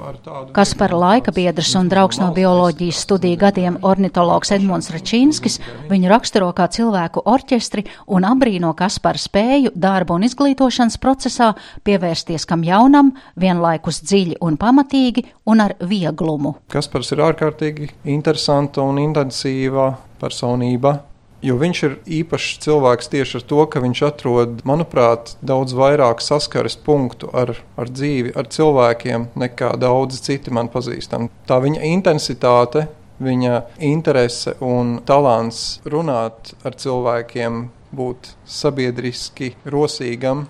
Kas 0.56 0.74
par 0.78 0.94
laika 0.96 1.34
biedrs 1.36 1.74
un 1.80 1.90
draugs 1.92 2.20
no 2.22 2.32
bioloģijas 2.36 3.04
studiju 3.06 3.40
gadiem 3.42 3.78
ornitologs 3.86 4.54
Edmunds 4.56 4.92
Račīnskis 4.94 5.60
viņu 5.92 6.12
raksturo 6.12 6.50
kā 6.56 6.68
cilvēku 6.74 7.24
orķestri 7.30 7.86
un 8.08 8.28
abrīno 8.28 8.74
Kaspara 8.78 9.22
spēju 9.22 9.74
darba 9.76 10.18
un 10.18 10.28
izglītošanas 10.28 11.00
procesā 11.02 11.54
pievērsties 11.88 12.48
kam 12.50 12.66
jaunam, 12.68 13.14
vienlaikus 13.40 14.04
dziļi 14.04 14.40
un 14.44 14.60
pamatīgi 14.60 15.28
un 15.50 15.64
ar 15.64 15.78
vieglumu. 15.80 16.58
Kaspars 16.74 17.14
ir 17.16 17.24
ārkārtīgi 17.26 17.90
interesanta 18.14 18.84
un 18.84 19.02
intensīva 19.04 19.92
personība 20.22 20.98
Jo 21.44 21.58
viņš 21.60 21.80
ir 21.84 21.96
īpašs 22.22 22.60
cilvēks 22.64 23.10
tieši 23.12 23.40
ar 23.42 23.46
to, 23.52 23.64
ka 23.68 23.82
viņš 23.84 24.02
atrod, 24.08 24.62
manuprāt, 24.68 25.36
daudz 25.44 25.76
vairāk 25.76 26.24
saskares 26.24 26.78
punktu 26.80 27.28
ar, 27.36 27.52
ar 27.76 27.92
dzīvi, 27.92 28.32
ar 28.40 28.48
cilvēkiem, 28.48 29.28
nekā 29.36 29.74
daudzi 29.82 30.22
citi 30.24 30.54
man 30.56 30.72
pazīstami. 30.72 31.28
Tā 31.50 31.60
viņa 31.66 31.84
intensitāte 31.92 32.88
viņa 33.24 33.60
interese 33.84 34.56
un 34.64 34.98
talants 35.06 35.82
runāt 35.86 36.54
ar 36.66 36.76
cilvēkiem, 36.80 37.66
būt 37.94 38.34
sabiedriski 38.50 39.54
rosīgam. 39.70 40.48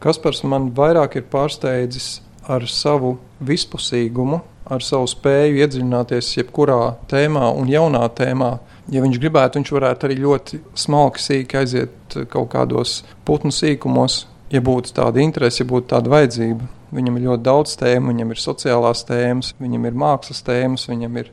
Kaspars 0.00 0.42
man 0.48 0.70
vairāk 0.76 1.18
ir 1.20 1.26
pārsteidzis 1.32 2.20
ar 2.48 2.64
savu 2.70 3.16
vispusīgumu, 3.44 4.40
ar 4.66 4.84
savu 4.84 5.08
spēju 5.10 5.60
iedziļināties 5.60 6.32
jebkurā 6.38 6.96
tēmā 7.10 7.50
un 7.58 7.68
jaunā 7.70 8.06
tēmā. 8.16 8.56
Ja 8.92 9.02
viņš 9.02 9.18
gribētu, 9.18 9.58
viņš 9.58 9.72
varētu 9.74 10.06
arī 10.06 10.16
ļoti 10.22 10.60
smalki 10.78 11.22
sīki 11.22 11.58
aiziet 11.58 12.16
kaut 12.30 12.52
kādos 12.52 13.00
putnu 13.26 13.50
sīkumos, 13.50 14.24
ja 14.52 14.62
būtu 14.62 14.94
tāda 14.94 15.22
interese, 15.24 15.64
ja 15.64 15.68
būtu 15.70 15.90
tāda 15.90 16.12
vajadzība. 16.12 16.68
Viņam 16.94 17.18
ir 17.18 17.24
ļoti 17.26 17.46
daudz 17.48 17.74
tēmu, 17.80 18.12
viņam 18.12 18.30
ir 18.30 18.40
sociālās 18.40 19.02
tēmas, 19.08 19.54
viņam 19.58 19.88
ir 19.88 19.96
mākslas 19.98 20.44
tēmas, 20.46 20.86
viņam 20.86 21.18
ir 21.18 21.32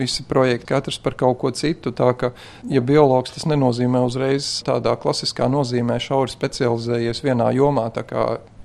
visi 0.00 0.24
projekti, 0.26 0.66
katrs 0.66 0.98
par 0.98 1.14
kaut 1.20 1.38
ko 1.38 1.52
citu. 1.54 1.92
Tā 1.94 2.10
ka, 2.18 2.32
ja 2.68 2.82
biologs 2.82 3.36
tas 3.36 3.46
nenozīmē 3.46 4.02
uzreiz 4.06 4.48
tādā 4.66 4.96
klasiskā 4.98 5.46
nozīmē, 5.52 6.00
šauri 6.02 6.34
specializējies 6.34 7.22
vienā 7.26 7.52
jomā. 7.54 7.86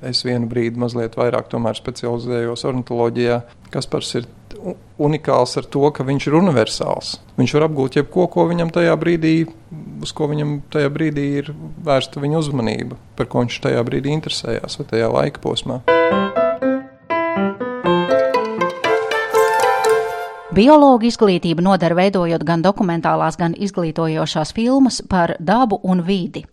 Es 0.05 0.25
vienu 0.25 0.50
brīdi 0.50 0.82
mazliet 0.82 1.15
vairāk 1.20 1.53
specializējos 1.77 2.65
ornitoloģijā. 2.72 3.41
Kaspars 3.74 4.15
ir 4.20 4.27
unikāls 4.98 5.57
ar 5.60 5.67
to, 5.69 5.84
ka 5.93 6.05
viņš 6.07 6.29
ir 6.29 6.38
universāls. 6.39 7.15
Viņš 7.39 7.55
var 7.57 7.67
apgūt 7.67 8.00
jebko, 8.00 8.27
ko 8.31 8.48
viņam 8.50 8.74
tajā 8.75 8.95
brīdī, 9.00 9.36
uz 10.03 10.13
ko 10.15 10.29
viņam 10.31 10.57
tajā 10.74 10.91
brīdī 10.93 11.27
ir 11.41 11.51
vērsta 11.86 12.24
viņa 12.24 12.41
uzmanība, 12.41 13.00
par 13.17 13.29
ko 13.31 13.45
viņš 13.45 13.62
tajā 13.67 13.86
brīdī 13.88 14.15
interesējās 14.15 14.79
vai 14.81 14.89
tajā 14.93 15.12
laika 15.19 15.43
posmā. 15.43 15.81
Biologu 20.55 21.10
izglītību 21.10 21.65
nodara 21.65 21.98
veidojot 21.98 22.43
gan 22.48 22.62
dokumentālās, 22.63 23.36
gan 23.36 23.57
izglītojošās 23.60 24.53
filmas 24.55 25.01
par 25.12 25.34
dabu 25.43 25.81
un 25.84 26.00
vidi. 26.07 26.45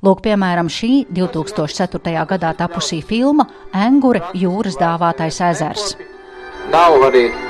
Lūk, 0.00 0.22
piemēram, 0.24 0.70
šī 0.72 1.04
2004. 1.12 2.24
gadā 2.30 2.54
tapusī 2.56 3.02
filma 3.04 3.44
Engure 3.76 4.24
jūras 4.32 4.80
dāvātais 4.80 5.42
ezers. 5.50 5.92
Nav 6.72 7.02
arī 7.10 7.49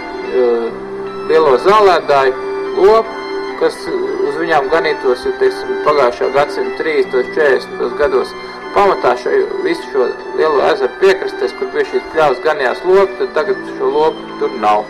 lielo 1.30 1.56
zālēdāju 1.62 2.34
lopu, 2.76 3.18
kas 3.60 3.76
uz 3.86 4.38
viņām 4.40 4.70
ganītos, 4.72 5.24
jo, 5.26 5.32
teiksim, 5.40 5.82
pagājušā 5.86 6.30
gadsimta 6.34 6.82
30. 6.82 7.34
40. 7.36 7.98
gados 8.00 8.32
pamatā 8.74 9.14
šo, 9.20 9.34
visu 9.66 9.90
šo 9.92 10.08
lielo 10.38 10.62
ezeru 10.70 10.92
piekrastes, 11.02 11.54
kur 11.58 11.70
bija 11.74 11.88
šīs 11.92 12.08
pļaus 12.14 12.42
ganījās 12.46 12.82
lopi, 12.86 13.18
tad 13.22 13.34
tagad 13.38 13.66
šo 13.76 13.90
lopu 13.96 14.38
tur 14.42 14.56
nav 14.62 14.86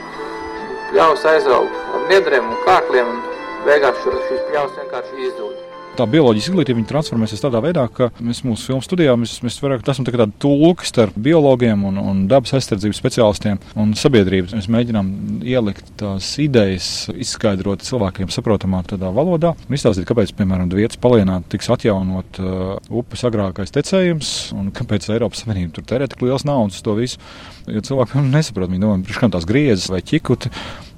pļaus 0.90 1.26
aizauga 1.35 1.88
ar 1.97 2.06
niedriem 2.12 2.52
un 2.52 2.62
kārkliem, 2.68 3.16
un 3.16 3.66
beigās 3.66 4.00
šo, 4.04 4.16
šīs 4.28 4.47
pļaus 4.50 4.78
vienkārši 4.78 5.26
izzūd. 5.28 5.59
Tā 5.99 6.06
bioloģiskā 6.06 6.52
izglītība 6.52 6.82
transformēsies 6.88 7.42
tādā 7.42 7.61
veidā, 7.62 7.82
ka 7.92 8.09
mēs 8.23 8.40
mūsu 8.47 8.70
filmu 8.70 8.85
studijā 8.85 9.16
mēs, 9.18 9.35
mēs 9.44 9.59
vairāk 9.61 9.82
esam 9.90 10.06
tā 10.06 10.14
tādi 10.14 10.32
tulki 10.40 10.87
starp 10.87 11.16
biologiem 11.18 11.82
un, 11.88 11.99
un 11.99 12.20
dabas 12.30 12.54
aizsardzības 12.56 13.00
speciālistiem 13.02 13.59
un 13.80 13.92
sabiedrības. 13.99 14.54
Mēs 14.56 14.68
mēģinām 14.70 15.11
ielikt 15.50 15.90
tās 16.00 16.30
idejas, 16.42 16.88
izskaidrot 17.11 17.85
cilvēkiem 17.87 18.30
saprotamā 18.32 18.85
tādā 18.88 19.11
valodā 19.14 19.52
un 19.66 19.76
izstāstīt, 19.76 20.06
kāpēc, 20.09 20.35
piemēram, 20.38 20.70
Vietas 20.70 21.00
palienā 21.02 21.40
tiks 21.50 21.68
atjaunot 21.75 22.38
uh, 22.40 22.76
upes 23.02 23.26
agrākais 23.26 23.75
tecējums 23.75 24.30
un 24.56 24.70
kāpēc 24.76 25.11
Eiropas 25.11 25.42
Savienība 25.42 25.75
tur 25.76 25.88
tērē 25.90 26.06
tik 26.09 26.23
liels 26.25 26.47
naudas 26.49 26.80
to 26.87 26.94
visu. 26.97 27.18
Jo 27.68 27.82
cilvēki 27.85 28.23
nesaprot, 28.30 28.70
viņi 28.70 28.87
domā, 28.87 29.18
ka 29.18 29.28
tās 29.35 29.49
griezes 29.49 29.90
vai 29.92 30.00
ķikuti 30.06 30.54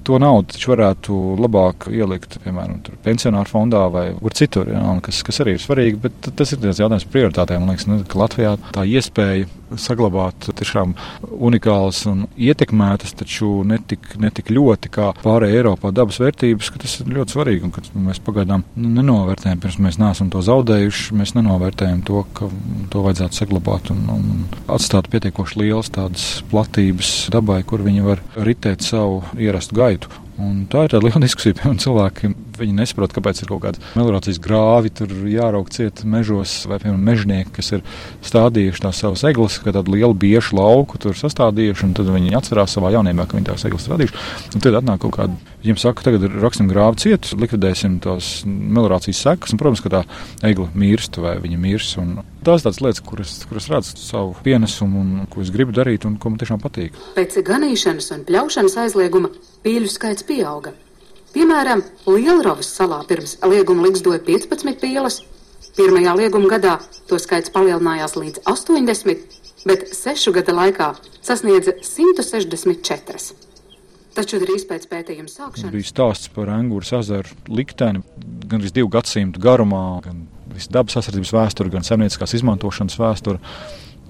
to 0.07 0.19
naudu 0.21 0.53
taču 0.53 0.73
varētu 0.73 1.17
labāk 1.39 1.87
ielikt, 1.93 2.37
piemēram, 2.43 2.79
pensionāru 3.05 3.49
fondā 3.49 3.83
vai 3.93 4.05
kur 4.19 4.35
citur, 4.37 4.69
jā, 4.73 4.83
kas, 5.05 5.23
kas 5.25 5.41
arī 5.43 5.57
ir 5.57 5.63
svarīgi. 5.63 5.99
Bet 6.03 6.31
tas 6.37 6.53
ir 6.53 6.63
jautājums 6.63 7.07
par 7.07 7.15
prioritātēm. 7.17 7.63
Man 7.63 7.73
liekas, 7.73 7.89
nu, 7.89 7.99
ka 8.09 8.23
Latvijā 8.23 8.55
tā 8.75 8.85
iespēja 8.89 9.49
saglabāt 9.79 10.49
tiešām 10.53 10.93
unikālas 11.33 12.03
un 12.09 12.25
ietekmētas, 12.37 13.15
taču 13.17 13.63
netik, 13.67 14.11
netik 14.21 14.51
ļoti 14.53 14.91
kā 14.93 15.09
pārējā 15.23 15.61
Eiropā 15.63 15.93
dabas 15.95 16.19
vērtības, 16.21 16.69
ka 16.73 16.81
tas 16.83 16.99
ir 17.01 17.09
ļoti 17.15 17.37
svarīgi. 17.37 17.69
Un, 17.69 18.05
mēs 18.07 18.21
pagaidām 18.23 18.65
nu, 18.75 18.91
nenovērtējam, 18.99 19.61
pirms 19.63 19.79
mēs 19.81 19.99
neesam 20.01 20.29
to 20.33 20.43
zaudējuši, 20.45 21.17
mēs 21.17 21.33
nenovērtējam 21.37 22.03
to, 22.07 22.23
ka 22.37 22.49
to 22.93 23.03
vajadzētu 23.07 23.39
saglabāt 23.39 23.89
un, 23.93 24.03
un 24.13 24.45
atstāt 24.73 25.09
pietiekoši 25.13 25.61
liels 25.63 25.91
tādas 25.93 26.27
platības 26.51 27.13
dabai, 27.33 27.61
kur 27.67 27.83
viņi 27.85 28.05
var 28.05 28.23
ritēt 28.37 28.85
savu 28.85 29.23
ierastu 29.39 29.77
gaitu 29.79 29.92
gaitu. 29.93 30.11
Un 30.41 30.63
tā 30.69 30.85
ir 30.85 30.93
tāda 30.93 31.05
liela 31.05 31.21
diskusija. 31.27 31.55
Piemēram, 31.59 31.79
cilvēki 31.81 32.31
nesaprot, 32.73 33.13
kāpēc 33.15 33.43
ir 33.43 33.51
kaut 33.51 33.63
kāda 33.65 33.81
meliorācijas 33.97 34.41
grāvi, 34.43 34.91
tur 34.97 35.13
jārauk 35.29 35.69
ciet 35.73 36.03
mežos, 36.09 36.63
vai, 36.69 36.79
piemēram, 36.81 37.05
mežnieki, 37.09 37.53
kas 37.57 37.71
ir 37.77 37.85
stādījuši 38.25 38.85
tās 38.85 39.01
savas 39.03 39.25
eglis, 39.29 39.59
kā 39.63 39.73
tādu 39.75 39.95
lielu 39.95 40.13
biešu 40.17 40.57
lauku, 40.59 40.99
tur 41.01 41.17
sastādījuši, 41.17 41.87
un 41.87 41.97
tad 41.97 42.11
viņi 42.13 42.37
atcerās 42.39 42.75
savā 42.77 42.93
jaunībā, 42.97 43.27
ka 43.27 43.37
viņi 43.37 43.49
tās 43.51 43.65
eglis 43.69 43.89
radījuši. 43.91 44.23
Un 44.53 44.65
tad 44.65 44.79
atnāk 44.81 45.03
kaut 45.05 45.17
kāda, 45.19 45.52
viņiem 45.63 45.79
saka, 45.79 46.03
tagad 46.05 46.27
raksim 46.43 46.67
grāvi 46.71 47.01
ciet, 47.05 47.31
likvidēsim 47.39 47.97
tās 48.03 48.43
meliorācijas 48.45 49.23
sekas, 49.25 49.53
un, 49.55 49.61
protams, 49.61 49.83
ka 49.83 49.91
tā 49.93 50.03
egla 50.45 50.67
mirst 50.77 51.17
vai 51.23 51.37
viņa 51.43 51.59
mirs. 51.59 51.95
Un, 52.01 52.21
Tās 52.43 52.65
tādas 52.65 52.81
lietas, 52.83 52.99
kuras, 53.07 53.37
kuras 53.47 53.69
redzu 53.71 53.93
savu 53.95 54.33
pienesumu 54.43 54.99
un 54.99 55.11
ko 55.31 55.39
es 55.39 55.47
gribu 55.53 55.71
darīt 55.71 56.03
un 56.03 56.17
ko 56.19 56.27
man 56.33 56.41
tiešām 56.41 56.59
patīk. 56.59 56.97
Pēc 57.15 57.37
ganīšanas 57.47 58.09
un 58.17 58.25
pļaušanas 58.27 58.75
aizlieguma 58.83 59.31
pīļu 59.63 59.91
skaits 59.93 60.27
pieauga. 60.27 60.73
Piemēram, 61.33 61.85
Lielravas 62.03 62.67
salā 62.75 62.99
pirms 63.07 63.37
lieguma 63.47 63.87
likstoja 63.87 64.19
15 64.27 64.75
pīles, 64.83 65.21
pirmajā 65.77 66.17
lieguma 66.19 66.51
gadā 66.51 66.75
to 67.07 67.17
skaits 67.21 67.53
palielinājās 67.55 68.17
līdz 68.19 68.43
80, 68.51 69.39
bet 69.65 69.87
sešu 69.95 70.35
gada 70.35 70.53
laikā 70.59 70.91
sasniedza 71.23 71.77
164. 71.79 73.52
Taču 74.13 74.37
drīz 74.41 74.67
pēc 74.69 74.83
pētījuma 74.91 75.31
sākšanas 75.31 75.73
bija 75.73 75.89
stāsts 75.89 76.29
par 76.33 76.51
Angūras 76.53 76.91
ezeru 76.99 77.33
likteni 77.49 78.03
gan 78.49 78.61
arī 78.61 78.69
divu 78.75 78.91
gadsimtu 78.93 79.41
garumā, 79.41 80.01
gan 80.05 80.27
dabas 80.73 80.99
aizsardzības 80.99 81.33
vēsturi, 81.33 81.71
gan 81.73 81.85
saimnieciskās 81.87 82.35
izmantošanas 82.37 82.99
vēsturi. 83.01 83.41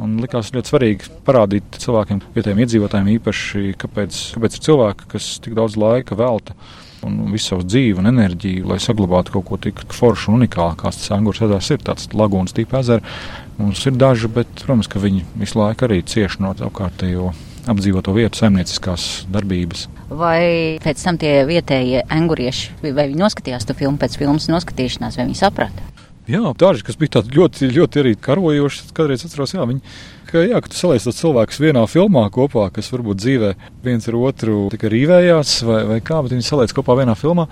Un 0.03 0.17
likās 0.19 0.49
ļoti 0.51 0.71
svarīgi 0.71 1.11
parādīt 1.23 1.77
cilvēkiem, 1.79 2.23
vietējiem 2.33 2.63
iedzīvotājiem, 2.63 3.11
īpaši, 3.19 3.75
kāpēc, 3.79 4.19
kāpēc 4.35 4.57
ir 4.57 4.65
cilvēki, 4.67 5.07
kas 5.13 5.27
tik 5.45 5.53
daudz 5.59 5.77
laika 5.79 6.17
velta 6.17 6.57
un 7.05 7.19
visu 7.29 7.51
savu 7.51 7.67
dzīvi 7.67 8.01
un 8.01 8.09
enerģiju, 8.09 8.65
lai 8.71 8.79
saglabātu 8.81 9.35
kaut 9.35 9.47
ko 9.51 9.59
tik 9.61 9.83
foršu 9.93 10.31
un 10.31 10.41
unikālu, 10.41 10.75
kāds 10.79 11.01
tas 11.03 11.13
angurs 11.15 11.43
ezers 11.45 11.69
ir, 11.75 11.83
tāds 11.85 12.09
lagūnas 12.15 12.55
tipa 12.57 12.81
ezers. 12.81 13.23
Mums 13.59 13.85
ir 13.85 13.95
daži, 14.01 14.31
bet, 14.33 14.49
protams, 14.63 14.89
ka 14.89 15.03
viņi 15.03 15.27
visu 15.37 15.59
laiku 15.59 15.85
arī 15.85 16.01
cieš 16.09 16.39
no 16.41 16.55
apkārtējo 16.55 17.29
apdzīvoto 17.69 18.13
vietu 18.15 18.41
saimnieciskās 18.41 19.25
darbības. 19.31 19.87
Vai 20.13 20.77
pēc 20.83 21.03
tam 21.05 21.19
tie 21.21 21.41
vietējie 21.47 22.03
angurieši, 22.11 22.77
vai 22.83 23.07
viņi 23.09 23.21
noskatījās 23.21 23.67
to 23.69 23.77
filmu 23.77 24.01
pēc 24.01 24.17
filmas 24.19 24.49
noskatīšanās, 24.51 25.19
vai 25.19 25.27
viņi 25.29 25.39
saprata? 25.39 25.89
Jā, 26.23 26.39
daži, 26.55 26.85
kas 26.87 26.95
bija 26.95 27.17
tādi 27.17 27.35
ļoti, 27.35 27.67
ļoti 27.75 27.99
arī 27.99 28.11
karojoši, 28.15 28.85
kādreiz 28.95 29.25
atceros, 29.27 29.51
jā, 29.57 29.63
viņi, 29.67 29.81
ka, 30.29 30.39
jā, 30.39 30.61
ka 30.63 30.71
tu 30.71 30.77
tos 30.79 31.17
cilvēkus 31.19 31.59
vienā 31.59 31.83
filmā 31.91 32.23
kopā, 32.31 32.69
kas 32.71 32.87
varbūt 32.93 33.19
dzīvē 33.19 33.49
viens 33.83 34.07
ar 34.07 34.17
otru 34.21 34.69
tikai 34.71 34.91
rīvējās, 34.93 35.57
vai, 35.67 35.81
vai 35.89 35.97
kā, 35.99 36.21
bet 36.23 36.31
viņi 36.31 36.47
saliec 36.47 36.71
kopā 36.75 36.95
vienā 37.01 37.17
filmā 37.19 37.49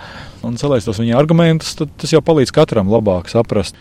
un 0.48 0.56
saliec 0.62 0.88
tos 0.88 1.02
viņa 1.04 1.20
argumentus, 1.20 1.76
tad 1.82 1.92
tas 2.00 2.16
jau 2.16 2.24
palīdz 2.24 2.56
katram 2.56 2.88
labāk 2.92 3.28
saprast. 3.34 3.76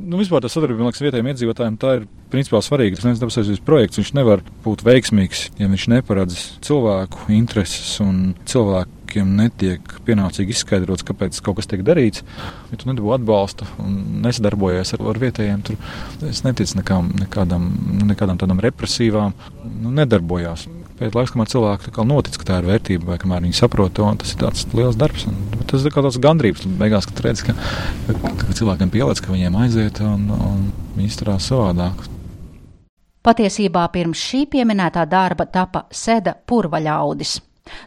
Nu, 0.00 0.18
vispār 0.20 0.42
tā 0.44 0.48
sadarbība, 0.50 0.86
liekas, 0.88 1.02
vietējiem 1.04 1.28
iedzīvotājiem 1.32 1.76
tā 1.80 1.96
ir 1.98 2.06
principā 2.32 2.60
svarīga. 2.64 2.96
Tas 2.96 3.06
viens 3.08 3.20
dabas 3.20 3.36
aizsardzības 3.36 3.66
projekts, 3.66 4.00
viņš 4.00 4.12
nevar 4.16 4.42
būt 4.64 4.84
veiksmīgs, 4.86 5.42
ja 5.60 5.68
viņš 5.70 5.86
neparedz 5.92 6.38
cilvēku 6.66 7.28
intereses 7.36 7.98
un 8.04 8.32
cilvēku 8.48 9.24
netiek 9.26 9.94
pienācīgi 10.06 10.54
izskaidrots, 10.54 11.04
kāpēc 11.06 11.40
kaut 11.42 11.58
kas 11.58 11.68
tiek 11.70 11.82
darīts. 11.86 12.22
Ja 12.70 12.78
tu 12.78 12.86
nedabū 12.90 13.10
atbalstu 13.16 13.66
un 13.82 14.22
nesadarbojies 14.24 14.94
ar, 14.94 15.02
ar 15.10 15.20
vietējiem, 15.24 15.64
tur 15.66 16.28
es 16.30 16.44
neticu 16.46 16.78
nekām, 16.78 17.10
nekādam, 17.24 17.66
nekādām 18.06 18.38
tādām 18.40 18.62
represīvām, 18.62 19.34
nu, 19.82 19.90
nedarbojās. 19.98 20.68
Pēc 21.00 21.14
laikam, 21.16 21.32
kamēr 21.32 21.48
cilvēki 21.48 22.02
notic, 22.04 22.34
ka 22.36 22.44
tā 22.44 22.56
ir 22.60 22.66
vērtība, 22.68 23.06
vai 23.08 23.16
kamēr 23.22 23.46
viņi 23.46 23.56
saprot 23.56 23.94
to, 23.96 24.04
tas 24.20 24.34
ir 24.34 24.40
tāds 24.42 24.66
liels 24.76 24.98
darbs. 25.00 25.24
Un, 25.30 25.38
tas 25.70 25.80
ir 25.80 25.94
kā 25.94 26.02
tāds 26.04 26.20
gandrības. 26.20 26.66
Beigās, 26.76 27.08
kad 27.08 27.22
redz, 27.24 27.40
ka, 27.46 27.54
ka 28.12 28.56
cilvēkiem 28.58 28.92
pielādes, 28.92 29.22
ka 29.24 29.32
viņiem 29.32 29.56
aiziet 29.62 30.02
un, 30.04 30.28
un 30.28 30.66
viņi 30.98 31.08
izturās 31.08 31.48
savādāk. 31.48 32.04
Patiesībā 33.24 33.86
pirms 33.94 34.20
šī 34.28 34.42
pieminētā 34.52 35.06
darba 35.08 35.48
tapa 35.48 35.86
Seda 35.88 36.36
purvaļaudis. 36.36 37.38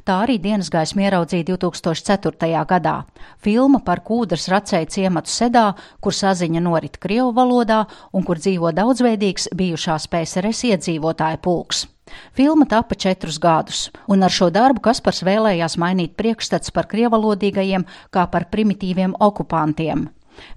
Tā 0.08 0.18
arī 0.24 0.40
dienas 0.42 0.74
gaismu 0.74 1.06
ieraudzīja 1.06 1.52
2004. 1.54 2.66
gadā. 2.66 2.98
Filma 3.46 3.84
par 3.86 4.02
kūdras 4.02 4.50
racēju 4.50 4.90
ciematu 4.90 5.30
Sedā, 5.30 5.68
kur 6.02 6.18
saziņa 6.18 6.66
norit 6.66 6.98
Krievu 6.98 7.30
valodā 7.38 7.84
un 8.14 8.26
kur 8.26 8.42
dzīvo 8.42 8.74
daudzveidīgs 8.74 9.52
bijušās 9.54 10.10
PSRS 10.10 10.70
iedzīvotāju 10.74 11.44
pulks. 11.46 11.88
Filma 12.33 12.65
tapa 12.65 12.95
četrus 12.95 13.39
gadus, 13.39 13.89
un 14.09 14.23
ar 14.23 14.33
šo 14.33 14.49
darbu 14.55 14.81
Kaspars 14.85 15.21
vēlējās 15.27 15.77
mainīt 15.81 16.17
priekšstats 16.17 16.73
par 16.73 16.89
krievalodīgajiem 16.89 17.85
kā 18.15 18.25
par 18.33 18.49
primitīviem 18.53 19.17
okupantiem. 19.21 20.09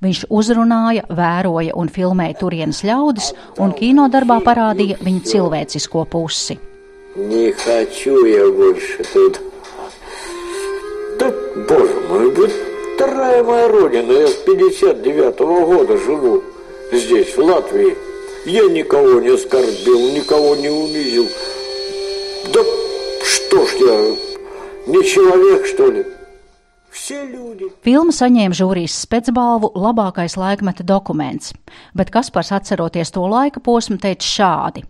Viņš 0.02 0.26
uzrunāja, 0.30 1.08
vēroja 1.10 1.76
un 1.76 1.90
filmēja 1.90 2.38
turienes 2.40 2.84
ļaudis, 2.86 3.32
un 3.60 3.74
kinodarbā 3.74 4.40
parādīja 4.46 5.00
viņa 5.02 5.24
cilvēcisko 5.34 6.06
pusi. 6.06 6.60
Не 7.16 7.52
хочу 7.52 8.26
я 8.26 8.50
больше 8.50 9.04
тут. 9.14 9.42
Да, 11.20 11.34
боже 11.68 12.00
мой, 12.10 12.34
да 12.36 12.72
вторая 13.02 13.44
моя 13.44 13.68
родина. 13.68 14.12
Я 14.12 14.28
с 14.28 14.44
59-го 14.46 15.66
года 15.66 15.98
живу 15.98 16.44
здесь, 16.92 17.36
в 17.36 17.40
Латвии. 17.40 18.05
Я 18.46 18.68
никого 18.70 19.20
не 19.22 19.30
оскорбил, 19.30 20.12
никого 20.14 20.56
не 20.56 20.70
унизил. 20.70 21.30
Да 22.54 22.62
что 23.24 23.66
ж 23.66 23.70
я, 23.80 24.16
не 24.88 25.04
человек, 25.06 25.66
что 25.66 25.92
ли? 25.92 26.06
Filma 27.82 28.12
saņēma 28.12 28.56
žūrijas 28.58 28.98
spēcbalvu 29.06 29.72
labākais 29.80 30.36
laikmeta 30.36 30.84
dokuments, 30.84 31.54
bet 31.96 32.12
Kaspars, 32.12 32.52
atceroties 32.52 33.14
to 33.16 33.24
laika 33.32 33.64
posmu, 33.64 33.96
teica 33.96 34.28
šādi: 34.28 34.84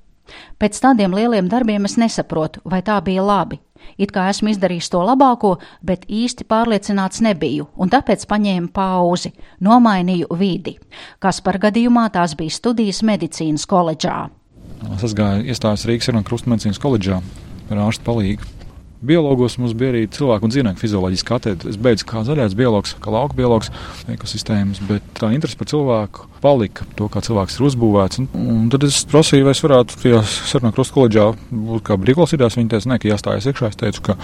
Pēc 0.57 0.79
tādiem 0.81 1.13
lieliem 1.13 1.49
darbiem 1.51 1.85
es 1.85 1.97
nesaprotu, 2.01 2.61
vai 2.65 2.81
tā 2.81 2.97
bija 3.05 3.21
labi. 3.21 3.59
It 3.98 4.12
kā 4.14 4.26
esmu 4.32 4.50
izdarījis 4.52 4.90
to 4.92 5.02
labāko, 5.06 5.56
bet 5.86 6.06
īsti 6.08 6.46
pārliecināts 6.48 7.22
nebiju, 7.24 7.68
un 7.76 7.92
tāpēc 7.92 8.26
paņēmu 8.30 8.72
pauzi, 8.76 9.32
nomainīju 9.64 10.30
vidi. 10.38 10.76
Kas 11.22 11.40
par 11.44 11.60
gadījumā 11.62 12.08
tās 12.14 12.36
bija 12.38 12.54
studijas 12.54 13.02
medicīnas 13.06 13.66
koledžā. 13.68 14.18
Es 14.96 15.16
gāju 15.16 15.46
iestājos 15.48 15.86
Rīgas 15.88 16.12
Runa 16.12 16.26
Krustmedicīnas 16.26 16.82
koledžā 16.82 17.22
ar 17.70 17.86
ārstu 17.86 18.04
palīdzību. 18.06 18.55
Biologos 19.06 19.56
mums 19.60 19.74
bija 19.78 19.92
arī 19.92 20.04
cilvēku 20.12 20.48
un 20.48 20.52
dzīvnieku 20.52 20.82
fizioloģiski 20.82 21.28
katedra. 21.28 21.70
Es 21.70 21.78
beidzu 21.80 22.06
kā 22.08 22.22
zaļais 22.26 22.56
biologs, 22.58 22.96
kā 23.02 23.12
lauka 23.14 23.36
biologs, 23.38 23.70
ekosistēmas, 24.10 24.82
bet 24.88 25.06
tā 25.18 25.30
interese 25.34 25.58
par 25.60 25.70
cilvēku 25.70 26.26
palika, 26.42 26.86
to, 26.98 27.08
kā 27.12 27.22
cilvēks 27.24 27.58
ir 27.58 27.66
uzbūvēts. 27.70 28.22
Un, 28.22 28.28
un 28.42 28.68
tad 28.72 28.86
es 28.88 29.02
prasīju, 29.10 29.46
vai 29.46 29.54
es 29.56 29.62
varētu 29.64 30.00
tajā 30.02 30.22
sarunā 30.26 30.72
krustkoledžā 30.76 31.30
būt 31.50 31.86
kā 31.86 31.98
brīvklausītājs. 32.02 32.58
Viņi 32.58 32.72
teica, 32.74 32.92
ne, 32.92 33.00
ka 33.02 33.12
jāstājas 33.12 33.48
iekšā. 33.50 33.72
Es 33.72 33.80
teicu, 33.80 34.04
ka 34.10 34.18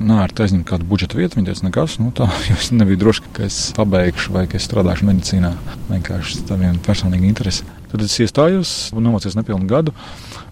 nē, 0.00 0.20
ar 0.24 0.34
aizņemt 0.44 0.66
kādu 0.68 0.88
budžeta 0.90 1.18
vietu. 1.18 1.38
Viņa 1.38 1.50
teica, 1.50 1.66
nekas, 1.68 1.98
nu 2.02 2.12
tā, 2.16 2.28
jo 2.48 2.56
es 2.58 2.70
nebiju 2.76 3.00
drošs, 3.04 3.24
ka 3.36 3.46
es 3.48 3.60
pabeigšu 3.76 4.36
vai 4.36 4.46
ka 4.50 4.60
es 4.60 4.68
strādāšu 4.68 5.08
medicīnā. 5.08 5.52
Vienkārši 5.90 6.46
tā 6.48 6.58
viena 6.60 6.80
personīga 6.86 7.28
interese. 7.28 7.68
Tad 7.90 8.06
es 8.06 8.16
iestājos 8.22 8.74
nomācījos 8.96 9.38
nepilnu 9.40 9.70
gadu. 9.70 9.94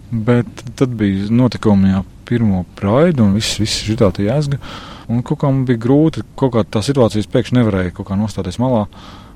Bet 0.08 0.48
tad 0.78 0.94
bija 0.96 1.28
notikumi, 1.28 1.92
jā, 1.92 2.04
pirmo 2.28 2.64
praidu 2.78 3.24
un 3.24 3.34
viss, 3.36 3.58
viss 3.60 3.84
šitā 3.86 4.10
tā 4.14 4.26
jēzga. 4.26 4.60
Un 5.08 5.24
kaut 5.24 5.40
kā 5.40 5.50
man 5.50 5.64
bija 5.68 5.80
grūti, 5.80 6.24
kaut 6.38 6.52
kā 6.54 6.64
tā 6.68 6.82
situācijas 6.84 7.30
pēkšņi 7.32 7.60
nevarēja 7.60 7.94
kaut 7.96 8.10
kā 8.10 8.18
nostāties 8.20 8.60
malā. 8.60 8.84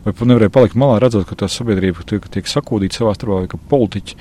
Vai 0.03 0.13
pat 0.13 0.29
nevarēja 0.29 0.53
palikt 0.53 0.79
malā, 0.79 0.99
redzot, 1.01 1.25
ka 1.29 1.39
tā 1.39 1.49
sabiedrība 1.51 2.05
tiek, 2.09 2.25
tiek 2.35 2.49
sakūdīta 2.51 2.99
savā 2.99 3.15
starpā, 3.17 3.45
vai 3.45 3.51
ka 3.51 3.61
politiķi 3.71 4.19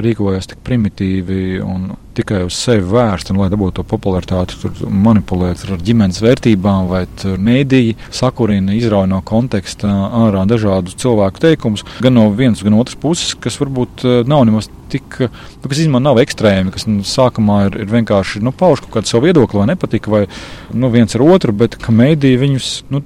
rīkojas 0.00 0.48
tik 0.52 0.62
primitīvi 0.64 1.60
un 1.64 1.92
tikai 2.16 2.42
uz 2.46 2.56
sevi 2.56 2.84
vērsti, 2.92 3.32
un, 3.32 3.40
lai 3.42 3.48
dabūtu 3.52 3.78
to 3.78 3.84
popularitāti, 3.88 4.58
tur 4.60 4.92
manipulēt 4.92 5.64
ar 5.66 5.80
ģimenes 5.84 6.20
vērtībām, 6.24 6.90
vai 6.90 7.04
mēdīji 7.22 7.96
sakurina, 8.12 8.76
izrauj 8.76 9.08
no 9.10 9.22
konteksta 9.24 9.90
ārā 10.22 10.44
dažādus 10.48 10.98
cilvēku 11.00 11.42
teikumus, 11.42 11.86
gan 12.04 12.16
no 12.18 12.28
vienas, 12.36 12.64
gan 12.64 12.76
otras 12.80 12.98
puses, 13.00 13.34
kas 13.40 13.58
varbūt 13.60 14.04
eh, 14.04 14.22
nav 14.28 14.46
nemaz 14.48 14.70
tik, 14.92 15.18
nu, 15.24 15.68
kas 15.68 15.80
īstenībā 15.80 16.00
nav 16.02 16.20
ekstrēmi, 16.22 16.72
kas 16.74 16.86
nu, 16.88 17.00
sākumā 17.06 17.58
ir, 17.68 17.78
ir 17.84 17.92
vienkārši 17.92 18.42
nu, 18.44 18.52
pauž 18.56 18.82
kaut 18.84 18.98
kādu 18.98 19.08
savu 19.08 19.26
viedokli 19.28 19.60
vai 19.60 19.68
nepatika, 19.70 20.12
vai 20.12 20.22
nu, 20.76 20.90
viens 20.92 21.16
ar 21.16 21.24
otru, 21.24 21.54
bet 21.56 21.78
ka 21.80 21.94
mēdīji 21.96 22.40
viņus 22.42 22.70
nu, 22.92 23.00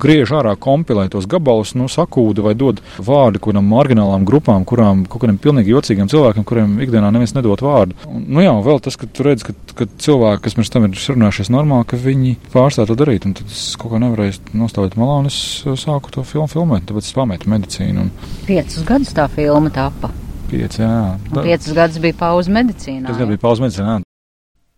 griež 0.00 0.32
ārā, 0.38 0.54
kompilē 0.56 1.08
tos 1.12 1.28
gabalus, 1.30 1.74
nu, 1.78 1.88
sakūda 1.92 2.44
vai 2.46 2.54
dod 2.58 2.80
vārdu 2.96 3.42
kādām 3.44 3.68
marginālām 3.68 4.24
grupām, 4.28 4.64
kurām 4.68 5.04
kaut 5.08 5.24
kādiem 5.24 5.40
pilnīgi 5.42 5.74
jocīgiem 5.74 6.08
cilvēkiem, 6.08 6.17
kuriem 6.48 6.76
ikdienā 6.84 7.10
neviens 7.14 7.34
nedod 7.36 7.62
vārdu. 7.64 7.96
Un, 8.08 8.24
nu, 8.28 8.42
jā, 8.44 8.52
vēl 8.64 8.80
tas, 8.84 8.98
ka 9.00 9.08
tu 9.10 9.26
redz, 9.26 9.44
ka, 9.46 9.54
ka 9.78 9.88
cilvēki, 10.04 10.42
kas 10.46 10.58
pirms 10.58 10.72
tam 10.74 10.88
ir 10.88 10.98
sarunājušies 11.02 11.52
normāli, 11.54 11.88
ka 11.90 12.00
viņi 12.02 12.34
pārstāv 12.54 12.90
to 12.90 12.98
darīt, 12.98 13.28
un 13.28 13.36
tad 13.38 13.52
es 13.52 13.64
kaut 13.80 13.94
kā 13.94 14.02
nevarēju 14.02 14.58
nostāvēt 14.58 14.98
malā, 15.00 15.20
un 15.22 15.30
es 15.30 15.38
sāku 15.84 16.14
to 16.14 16.24
filmu 16.28 16.48
filmēt, 16.50 16.88
tāpēc 16.88 17.10
es 17.10 17.16
pametu 17.16 17.52
medicīnu. 17.52 18.06
Un... 18.06 18.34
Piecus 18.48 18.82
gadus 18.88 19.14
tā 19.16 19.28
filma 19.32 19.72
tapa. 19.74 20.12
Pieci, 20.48 20.80
jā. 20.80 21.16
Un 21.28 21.42
piecus 21.44 21.72
gadus 21.76 22.00
bija 22.02 22.16
pauze 22.18 22.52
medicīnā. 22.52 23.10
Tas 23.10 23.20
bija 23.20 23.42
pauze 23.42 23.64
medicīnā. 23.64 24.00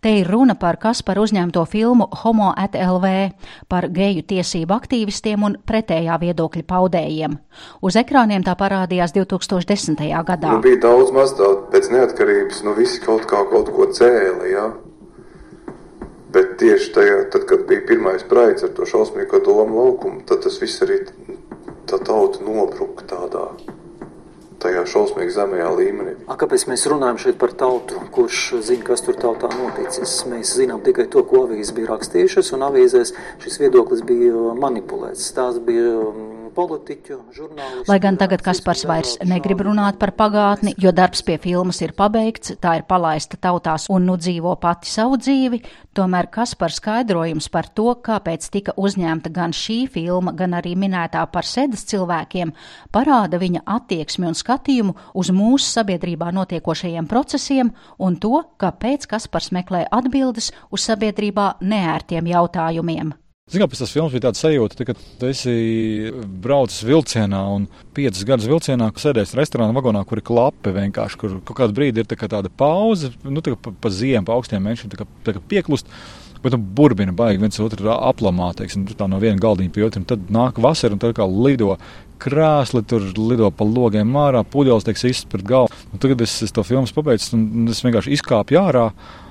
Te 0.01 0.15
ir 0.17 0.31
runa 0.33 0.55
par 0.57 0.79
Kasparu 0.81 1.27
uzņemto 1.27 1.61
filmu 1.69 2.07
Homo 2.23 2.55
at 2.57 2.73
LV, 2.73 3.09
par 3.69 3.87
geju 3.93 4.23
tiesību 4.31 4.73
aktīvistiem 4.73 5.43
un 5.45 5.57
pretējā 5.69 6.15
viedokļa 6.23 6.63
paudējiem. 6.71 7.35
Uz 7.85 7.99
ekrāniem 8.01 8.41
tā 8.47 8.55
parādījās 8.57 9.13
2010. 9.13 10.01
gadā. 10.25 10.55
Nu, 10.55 10.63
bija 10.65 10.79
daudz 10.87 11.13
maz 11.13 11.35
daudz 11.37 11.69
pēc 11.75 11.91
neatkarības, 11.93 12.63
nu 12.65 12.73
visi 12.79 13.03
kaut 13.05 13.27
kā 13.29 13.43
kaut 13.51 13.69
ko 13.77 13.91
cēla, 13.93 14.47
jā. 14.49 14.65
Bet 16.33 16.57
tieši 16.63 16.95
tajā, 16.97 17.19
tad, 17.35 17.45
kad 17.51 17.67
bija 17.69 17.85
pirmais 17.91 18.25
praids 18.31 18.65
ar 18.65 18.73
to 18.73 18.89
šausmīgo 18.89 19.43
domu 19.45 19.83
laukumu, 19.83 20.25
tad 20.25 20.41
tas 20.47 20.57
viss 20.63 20.81
arī 20.87 21.03
tā 21.91 22.01
tauta 22.01 22.41
nobruka 22.47 23.05
tādā 23.11 23.51
tajā 24.61 24.85
šausmīgi 24.93 25.35
zemajā 25.37 25.69
līmenī. 25.79 26.17
A, 26.27 26.37
kāpēc 26.41 26.67
mēs 26.71 26.87
runājam 26.91 27.21
šeit 27.25 27.39
par 27.41 27.55
tautu? 27.57 28.01
Kurš 28.15 28.43
zina, 28.67 28.85
kas 28.91 29.05
tur 29.07 29.19
tautā 29.21 29.51
noticis? 29.55 30.19
Mēs 30.31 30.55
zinām 30.59 30.83
tikai 30.85 31.09
to, 31.13 31.25
ko 31.29 31.47
avīzes 31.47 31.75
bija 31.77 31.95
rakstījušas, 31.95 32.53
un 32.57 32.67
avīzēs 32.69 33.15
šis 33.45 33.61
viedoklis 33.63 34.05
bija 34.07 34.55
manipulēts. 34.61 35.33
Tās 35.37 35.61
bija 35.65 35.97
politiķu, 36.55 37.17
žurnālistu. 37.35 37.89
Lai 37.91 37.99
gan 38.03 38.19
tagad 38.21 38.43
Kaspars 38.45 38.85
vairs 38.89 39.17
negrib 39.27 39.63
runāt 39.67 39.99
par 40.01 40.13
pagātni, 40.19 40.75
jo 40.81 40.93
darbs 40.95 41.23
pie 41.27 41.39
filmas 41.43 41.81
ir 41.85 41.95
pabeigts, 41.97 42.55
tā 42.61 42.77
ir 42.81 42.87
palaista 42.89 43.39
tautās 43.41 43.87
un 43.91 44.09
nu 44.09 44.17
dzīvo 44.21 44.57
pati 44.61 44.91
savu 44.91 45.19
dzīvi, 45.21 45.63
tomēr 45.97 46.31
Kaspars 46.33 46.81
skaidrojums 46.81 47.51
par 47.53 47.71
to, 47.75 47.95
kāpēc 48.05 48.49
tika 48.53 48.75
uzņemta 48.81 49.33
gan 49.35 49.55
šī 49.57 49.79
filma, 49.93 50.35
gan 50.37 50.59
arī 50.59 50.75
minētā 50.79 51.25
par 51.33 51.49
sedas 51.49 51.87
cilvēkiem, 51.91 52.53
parāda 52.95 53.41
viņa 53.41 53.65
attieksmi 53.79 54.31
un 54.31 54.39
skatījumu 54.39 54.97
uz 55.15 55.33
mūsu 55.35 55.71
sabiedrībā 55.71 56.33
notiekošajiem 56.37 57.09
procesiem 57.11 57.73
un 57.99 58.21
to, 58.21 58.45
kāpēc 58.61 59.09
Kaspars 59.11 59.51
meklē 59.57 59.87
atbildes 59.91 60.53
uz 60.71 60.87
sabiedrībā 60.87 61.55
neērtiem 61.61 62.31
jautājumiem. 62.35 63.17
Zinām, 63.51 63.67
pēc 63.67 63.81
tam 63.83 63.89
filmas 63.91 64.13
bija 64.15 64.25
tāda 64.29 64.39
sajūta, 64.39 64.85
ka 64.87 64.95
tu 64.95 65.27
esi 65.27 65.53
braucis 66.43 66.85
vilcienā 66.87 67.41
un 67.51 67.65
piecus 67.97 68.23
gadus 68.29 68.47
vilcienā, 68.47 68.93
ka 68.95 69.03
sēdēs 69.03 69.35
restorāna 69.35 69.75
vagonā, 69.75 70.05
kur 70.07 70.21
ir 70.21 70.27
klape 70.29 70.71
vienkārši, 70.77 71.19
kur 71.19 71.35
kaut 71.43 71.59
kādā 71.59 71.75
brīdī 71.75 72.05
ir 72.05 72.11
tā 72.11 72.19
kā 72.21 72.29
tāda 72.31 72.53
pauze, 72.63 73.11
nu, 73.27 73.43
tā 73.43 73.57
pa, 73.59 73.73
pa 73.75 73.91
ziemu, 73.91 74.23
pa 74.29 74.37
augstiem 74.39 74.63
mēnešiem, 74.63 74.93
tā 74.93 75.01
kā, 75.01 75.09
tā 75.27 75.35
kā 75.35 75.43
pieklust. 75.51 75.91
Bet 76.41 76.55
nu, 76.55 76.61
burbina 76.79 77.13
baigi 77.13 77.43
viens 77.43 77.59
otru 77.61 77.91
aplamā, 77.93 78.53
teiksim, 78.57 78.87
tā 78.97 79.11
no 79.11 79.19
viena 79.21 79.37
galdiņa 79.43 79.75
pie 79.75 79.83
otra. 79.85 80.07
Tad 80.15 80.31
nāk 80.33 80.63
vasara 80.63 80.97
un 80.97 81.03
tā 81.03 81.11
kā 81.17 81.27
lido 81.29 81.75
krāsli, 82.23 82.81
tur 82.87 83.05
lido 83.19 83.51
pa 83.53 83.67
logiem 83.67 84.15
ārā, 84.17 84.41
pudeles 84.47 84.87
tiek 84.87 84.97
izsmeļotas 84.97 85.29
pret 85.33 85.49
galvu. 85.51 85.81
Un 85.91 86.01
tagad 86.01 86.23
es, 86.25 86.39
es 86.47 86.55
to 86.55 86.65
filmu 86.65 86.89
pabeidzu, 86.97 87.35
un 87.37 87.69
es 87.73 87.83
vienkārši 87.85 88.15
izkāpu 88.17 88.57
ārā. 88.63 88.87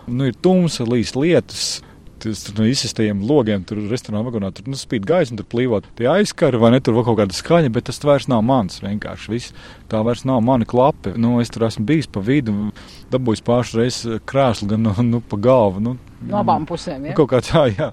Nu, 0.09 0.27
ir 0.29 0.37
tumsa, 0.43 0.85
līdz 0.89 1.15
lietas 1.17 1.79
tur 2.23 2.57
no 2.57 2.67
izsistajiem 2.69 3.21
logiem, 3.25 3.63
tur 3.67 3.81
restorānā 3.89 4.23
vagonā, 4.25 4.51
tur 4.55 4.69
nu, 4.69 4.77
spīd 4.79 5.07
gaisma, 5.09 5.39
tur 5.39 5.47
plīvot 5.51 5.87
tie 5.99 6.09
aizskari, 6.11 6.59
vai 6.61 6.73
ne, 6.75 6.81
tur 6.83 6.97
vēl 6.97 7.07
kaut 7.07 7.19
kāda 7.21 7.37
skaņa, 7.37 7.71
bet 7.75 7.87
tas 7.89 8.01
vairs 8.05 8.29
nav 8.31 8.43
mans 8.47 8.81
vienkārši. 8.83 9.31
Viss. 9.33 9.55
Tā 9.89 10.03
vairs 10.05 10.25
nav 10.27 10.43
mana 10.45 10.67
klape. 10.69 11.15
Nu, 11.19 11.37
es 11.43 11.51
tur 11.53 11.67
esmu 11.67 11.85
bijis 11.89 12.09
pa 12.11 12.23
vidu, 12.23 12.71
dabūjis 13.13 13.45
pāris 13.45 13.75
reizes 13.77 14.21
krēslu 14.29 14.69
gan 14.73 14.85
no, 14.87 14.95
nu, 15.05 15.23
pa 15.25 15.39
galvu. 15.41 15.83
Nu, 15.83 15.95
No 16.27 16.41
abām 16.41 16.65
pusēm. 16.67 17.05
Ja? 17.09 17.13
Kaut 17.15 17.29
kā 17.31 17.39
tā, 17.43 17.61
jā. 17.71 17.89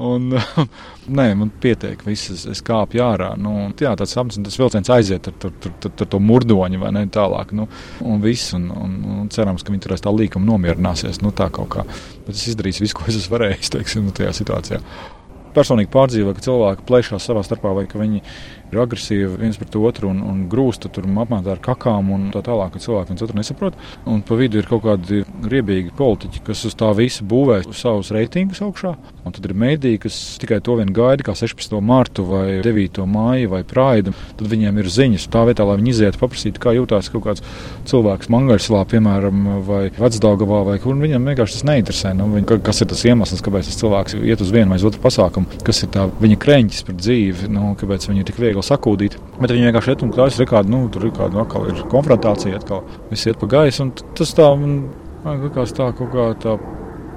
Un, 0.00 0.30
nē, 1.18 1.26
man 1.36 1.50
pietiek, 1.60 2.00
viss, 2.06 2.46
es, 2.48 2.62
kāpu 2.64 3.02
ārā. 3.04 3.34
Nu, 3.40 3.68
jā, 3.76 3.92
tāds 3.98 4.14
sapnis, 4.16 4.38
tas 4.46 4.56
vilciens 4.60 4.90
aiziet 4.94 5.28
ar, 5.28 5.36
ar, 5.44 5.52
ar, 5.68 5.90
ar 5.90 6.10
to 6.14 6.20
murdoņu 6.22 6.80
vai 6.80 6.94
ne 6.96 7.04
tālāk. 7.12 7.52
Nu, 7.56 7.68
un 8.06 8.24
viss, 8.24 8.54
un, 8.56 8.70
un, 8.72 8.96
un 9.16 9.28
cerams, 9.32 9.66
ka 9.66 9.74
viņi 9.74 9.84
turēs 9.88 10.06
tā 10.06 10.14
līkuma 10.14 10.48
nomierināsies. 10.48 11.20
Nu, 11.24 11.34
tā 11.36 11.50
kaut 11.52 11.72
kā. 11.76 11.84
Bet 12.24 12.34
es 12.34 12.46
izdarīšu 12.54 12.86
visu, 12.86 12.96
ko 12.96 13.10
es 13.12 13.28
varējis, 13.32 13.74
teiksim, 13.76 14.08
nu, 14.08 14.16
tajā 14.16 14.32
situācijā. 14.40 14.80
Personīgi 15.56 15.92
pārdzīvoju, 15.94 16.36
ka 16.36 16.46
cilvēki 16.46 16.86
plēšās 16.88 17.28
savā 17.30 17.42
starpā 17.46 17.72
vai 17.76 17.86
ka 17.90 18.00
viņi 18.00 18.22
ir 18.72 18.80
agresīvi 18.82 19.38
viens 19.38 19.58
pret 19.60 19.76
otru 19.78 20.10
un, 20.10 20.20
un 20.26 20.44
grūsta 20.50 20.90
tur 20.92 21.06
apmētā 21.06 21.54
ar 21.54 21.62
kakām 21.62 22.10
un 22.14 22.28
tā 22.34 22.42
tālāk, 22.46 22.74
ka 22.74 22.82
cilvēki 22.82 23.12
viens 23.12 23.24
otru 23.26 23.38
nesaprot. 23.38 23.76
Un 24.10 24.22
pa 24.26 24.38
vidu 24.38 24.60
ir 24.60 24.68
kaut 24.68 24.82
kādi 24.86 25.22
riebīgi 25.46 25.94
politiķi, 25.96 26.42
kas 26.46 26.64
uz 26.68 26.74
tā 26.78 26.90
visa 26.98 27.24
būvē 27.26 27.60
savus 27.76 28.10
reitingus 28.14 28.62
augšā. 28.66 28.94
Un 29.26 29.34
tad 29.34 29.46
ir 29.46 29.54
mēdīji, 29.58 30.00
kas 30.02 30.18
tikai 30.42 30.58
to 30.64 30.76
vien 30.80 30.90
gaida, 30.94 31.24
kā 31.26 31.34
16. 31.38 31.78
mārtu 31.82 32.26
vai 32.26 32.60
9. 32.64 33.02
māju 33.10 33.52
vai 33.54 33.62
praidu. 33.66 34.14
Tad 34.38 34.50
viņiem 34.50 34.82
ir 34.82 34.90
ziņas 34.96 35.28
tā 35.34 35.46
vietā, 35.48 35.66
lai 35.66 35.78
viņi 35.80 35.94
izietu 35.94 36.22
paprasīt, 36.22 36.60
kā 36.62 36.74
jūtas 36.76 37.10
kaut 37.14 37.26
kāds 37.26 37.44
cilvēks 37.90 38.30
Mangaļsalā, 38.34 38.84
piemēram, 38.90 39.46
vai 39.66 39.82
Vecdaugavā, 39.96 40.62
vai 40.70 40.78
kur. 40.82 40.98
Viņam 41.06 41.26
vienkārši 41.30 41.58
tas 41.58 41.66
neinteresē. 41.68 42.14
Nu, 42.18 42.28
viņa, 42.34 42.60
kas 42.66 42.82
ir 42.82 42.90
tas 42.90 43.02
iemesls, 43.06 43.42
kāpēc 43.44 43.68
tas 43.68 43.80
cilvēks 43.82 44.18
iet 44.22 44.42
uz 44.42 44.52
vienu 44.54 44.72
vai 44.72 44.80
uz 44.80 44.86
otru 44.88 45.02
pasākumu? 45.02 45.45
Kas 45.66 45.82
ir 45.82 45.90
tā 45.94 46.06
viņa 46.22 46.38
kreņķis 46.42 46.86
par 46.86 46.98
dzīvi? 47.00 47.50
Nu, 47.52 47.72
kāpēc 47.78 48.08
viņi 48.10 48.22
ir 48.22 48.28
tik 48.28 48.40
viegli 48.42 48.64
sakūdīt. 48.66 49.18
Bet 49.40 49.52
viņi 49.52 49.68
vienkārši 49.68 49.94
iet 49.94 50.06
un 50.06 50.14
klājas, 50.14 50.40
ir 50.40 50.50
kāda, 50.50 50.70
nu, 50.72 50.84
tur 50.92 51.08
ir 51.08 51.14
kāda, 51.16 51.42
atkal 51.42 51.68
ir 51.70 51.82
konfrontācija, 51.92 52.60
atkal 52.60 52.84
viss 53.10 53.28
iet 53.28 53.40
pa 53.40 53.50
gaisu. 53.56 53.90
Tas 54.18 54.34
tā 54.36 54.48
man 54.58 54.80
likās 55.42 55.74
tā 55.76 55.90
kaut 55.96 56.12
kā 56.14 56.30
tā 56.42 56.58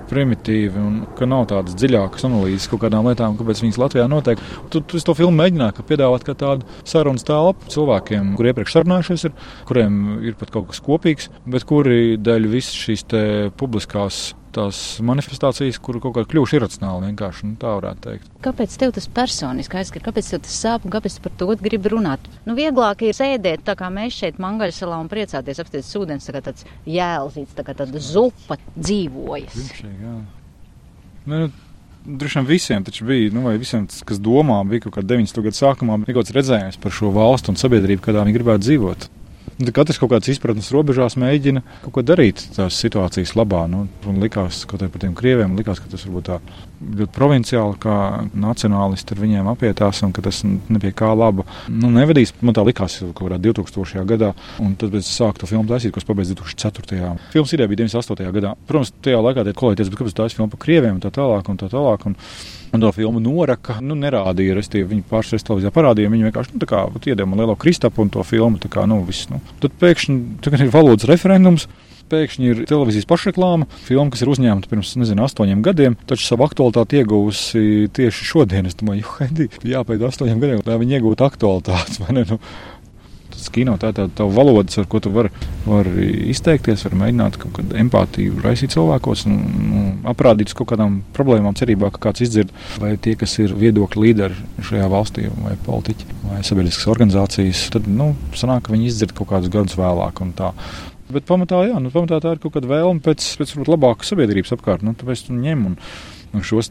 primitīvi 0.09 0.81
un 0.81 0.95
ka 1.17 1.27
nav 1.29 1.45
tādas 1.51 1.75
dziļākas 1.77 2.25
analīzes 2.25 2.69
kaut 2.71 2.83
kādām 2.85 3.07
lietām, 3.09 3.37
kāpēc 3.37 3.61
viņas 3.63 3.79
Latvijā 3.81 4.07
notiek. 4.09 4.41
Tu, 4.73 4.81
tu 4.81 5.01
to 5.05 5.15
filmu 5.17 5.37
mēģināji 5.37 5.85
piedāvāt 5.89 6.25
kā 6.27 6.35
tādu 6.39 6.65
sarunas 6.87 7.27
telpu 7.27 7.69
cilvēkiem, 7.73 8.33
kuriem 8.39 8.53
iepriekš 8.55 8.77
sarunājušies, 8.77 9.27
ir, 9.29 9.37
kuriem 9.69 10.01
ir 10.25 10.37
pat 10.39 10.53
kaut 10.55 10.71
kas 10.71 10.81
kopīgs, 10.85 11.29
bet 11.49 11.67
kuri 11.69 12.17
dēļ 12.17 12.49
visas 12.49 12.77
šīs 12.87 13.05
publiskās 13.59 14.29
tās 14.55 14.79
manifestācijas, 15.05 15.79
kur 15.83 15.99
kaut 16.03 16.15
kā 16.17 16.23
kļuvuši 16.29 16.57
iracionāli 16.59 17.09
vienkārši 17.11 17.49
nu, 17.49 17.55
tā 17.61 17.75
varētu 17.77 18.03
teikt. 18.05 18.33
Kāpēc 18.45 18.75
tev 18.81 18.93
tas 18.97 19.07
personiski 19.19 19.79
aizskar, 19.81 20.03
kāpēc 20.09 20.31
tev 20.33 20.43
tas 20.47 20.57
sāp 20.63 20.87
un 20.87 20.93
kāpēc 20.95 21.17
tu 21.17 21.23
par 21.25 21.37
to 21.39 21.49
gribi 21.61 21.93
runāt? 21.93 22.27
Nu, 22.47 22.57
vieglāk 22.57 23.05
ir 23.07 23.15
sēdēt 23.17 23.65
tā 23.67 23.77
kā 23.79 23.91
mēs 23.93 24.17
šeit 24.19 24.41
Mangaļsalā 24.41 24.99
un 25.03 25.11
priecāties 25.11 25.63
apsties 25.63 25.93
ūdens, 25.99 26.27
tā 26.27 26.35
kā 26.37 26.43
tāds 26.49 26.67
jēlzīts, 26.89 27.55
tā 27.57 27.65
kā 27.67 27.77
tāda 27.77 28.03
zupa 28.03 28.59
dzīvojas. 28.75 29.57
Vimšīgi, 29.57 29.97
jā. 30.05 30.19
Nu, 31.29 31.49
Droši 32.09 32.39
vien 32.39 32.45
visiem 32.47 32.83
bija, 33.05 33.31
nu, 33.35 33.41
vai 33.43 33.57
visiem, 33.59 33.83
kas 34.07 34.21
domā, 34.23 34.61
bija 34.65 34.85
kaut 34.85 34.95
kāda 34.95 35.17
90. 35.17 35.43
gada 35.45 35.57
sākumā, 35.57 35.97
bija 35.99 36.15
kaut 36.15 36.23
kāds 36.23 36.35
redzējums 36.37 36.79
par 36.81 36.95
šo 36.95 37.11
valstu 37.13 37.51
un 37.51 37.59
sabiedrību, 37.59 38.01
kādā 38.05 38.23
viņi 38.23 38.37
gribētu 38.37 38.63
dzīvot. 38.63 39.09
Katrs 39.59 39.97
kaut 39.99 40.13
kādas 40.13 40.29
izpratnes 40.31 40.69
robežās 40.71 41.17
mēģina 41.19 41.61
kaut 41.83 41.93
ko 41.97 42.03
darīt 42.05 42.45
tās 42.55 42.77
situācijas 42.79 43.33
labā. 43.35 43.65
Nu, 43.67 43.87
un 44.07 44.19
likās, 44.23 44.61
ka 44.69 44.79
par 44.79 45.01
tiem 45.01 45.15
krieviem 45.17 45.57
likās, 45.59 45.81
ka 45.83 45.91
tas 45.91 46.05
varbūt 46.07 46.29
tā 46.29 46.37
ļoti 46.79 47.11
provinciāli, 47.15 47.75
kā 47.83 47.95
nacionālisti 48.39 49.15
ar 49.15 49.19
viņiem 49.19 49.49
apietās, 49.51 49.99
un 50.07 50.13
ka 50.15 50.23
tas 50.23 50.39
nebija 50.47 50.95
kā 51.01 51.09
laba. 51.11 51.43
Nu, 51.67 51.91
nevedīs, 51.91 52.31
man 52.39 52.55
tā 52.55 52.63
likās 52.63 53.01
kaut 53.01 53.19
kādā 53.19 53.41
2000. 53.49 54.05
gadā, 54.07 54.31
un 54.63 54.77
tad 54.79 54.95
es 54.95 55.11
sāku 55.11 55.43
to 55.43 55.49
filmu 55.51 55.67
taisīt, 55.67 55.91
kas 55.95 56.07
pabeigts 56.07 56.31
2004. 56.39 57.17
Filmas 57.33 57.55
ideja 57.57 57.67
bija 57.67 57.83
98. 57.83 58.31
gadā. 58.39 58.55
Protams, 58.69 58.93
tajā 59.03 59.19
laikā 59.25 59.43
tie 59.43 59.57
kolēģi 59.59 59.83
teica, 59.83 59.99
kāpēc 59.99 60.15
tā 60.15 60.29
ir 60.29 60.37
filma 60.37 60.55
par 60.55 60.63
krieviem 60.63 60.95
un 60.95 61.03
tā 61.03 61.11
tālāk. 61.19 61.51
Un 61.51 61.59
tā 61.59 61.67
tālāk 61.73 62.07
un 62.07 62.15
Un 62.15 62.58
to 62.77 62.91
filmu 62.93 63.21
noraka, 63.23 63.79
nu, 63.81 63.97
nerādīja. 63.97 64.57
Restīvi, 64.59 64.87
viņi 64.93 65.05
pārsteigts 65.09 65.47
televīzijā 65.47 65.73
parādīja. 65.73 66.11
Viņi 66.13 66.29
vienkārši 66.29 66.55
nu, 66.55 66.69
kā, 66.69 66.85
iedeva 67.01 67.29
man 67.29 67.41
lielo 67.41 67.57
kristapu 67.59 68.03
un 68.05 68.11
to 68.13 68.25
filmu. 68.27 68.61
Kā, 68.69 68.85
nu, 68.89 69.01
viss, 69.07 69.29
nu. 69.31 69.41
Tad 69.63 69.75
pēkšņi 69.81 70.59
ir 70.59 70.73
valodas 70.73 71.09
referendums. 71.09 71.69
Pēkšņi 72.09 72.47
ir 72.49 72.61
televīzijas 72.65 73.05
pašreklāma, 73.05 73.67
filma, 73.85 74.09
kas 74.09 74.23
ir 74.23 74.31
uzņemta 74.33 74.69
pirms 74.71 74.95
nezinu, 74.97 75.21
astoņiem 75.27 75.59
gadiem, 75.65 75.97
taču 76.09 76.25
savu 76.25 76.47
aktualitāti 76.47 77.03
ieguvusi 77.03 77.61
tieši 77.93 78.25
šodien. 78.31 78.65
Es 78.65 78.79
domāju, 78.79 79.05
jo, 79.05 79.49
jāpēj 79.75 80.07
astoņiem 80.09 80.41
gadiem, 80.41 80.63
lai 80.65 80.79
viņi 80.81 80.97
iegūtu 80.97 81.27
aktualitātes. 81.29 82.01
Nu, 82.19 82.39
tas 83.39 83.51
kino, 83.53 83.75
tā 83.81 83.91
ir 83.93 84.11
tā, 84.15 84.27
valoda, 84.35 84.67
ar 84.81 84.87
ko 84.89 85.01
tu 85.03 85.11
vari 85.13 85.31
var 85.65 85.89
izteikties, 86.33 86.85
var 86.87 86.97
mēģināt 87.03 87.39
kaut 87.41 87.55
kādu 87.59 87.77
empātiju 87.81 88.41
raisīt 88.43 88.75
cilvēkos 88.75 89.25
un 89.29 89.39
nu, 89.69 89.85
aprādīt 90.11 90.53
kaut 90.57 90.71
kādām 90.73 90.99
problēmām, 91.17 91.57
cerībā, 91.59 91.91
ka 91.95 92.09
kāds 92.09 92.25
izdzird, 92.27 92.53
vai 92.81 92.95
tie, 93.01 93.15
kas 93.19 93.37
ir 93.41 93.55
viedokļu 93.57 94.05
līderi 94.05 94.67
šajā 94.69 94.91
valstī, 94.91 95.29
vai 95.43 95.55
politiķi, 95.65 96.11
vai 96.27 96.43
sabiedriskas 96.45 96.91
organizācijas, 96.91 97.65
tad, 97.75 97.89
nu, 97.89 98.13
sanāk, 98.37 98.67
ka 98.67 98.75
viņi 98.75 98.91
izdzird 98.91 99.17
kaut 99.17 99.31
kādus 99.33 99.53
gadus 99.53 99.79
vēlāk. 99.79 100.23
Bet 101.09 101.25
pamatā, 101.25 101.63
jā, 101.65 101.79
nu, 101.81 101.89
pamatā 101.89 102.19
tā 102.21 102.35
ir 102.35 102.41
kaut 102.43 102.53
kāda 102.53 102.69
vēlme 102.69 103.01
pēc, 103.01 103.25
pēc 103.39 103.55
labākas 103.65 104.11
sabiedrības 104.11 104.53
apkārt. 104.53 104.85
Nu, 104.85 104.93
tāpēc 104.97 105.25
tu 105.25 105.33
ņem 105.33 105.63
un 105.71 105.77
Un 105.79 106.18
šos 106.45 106.69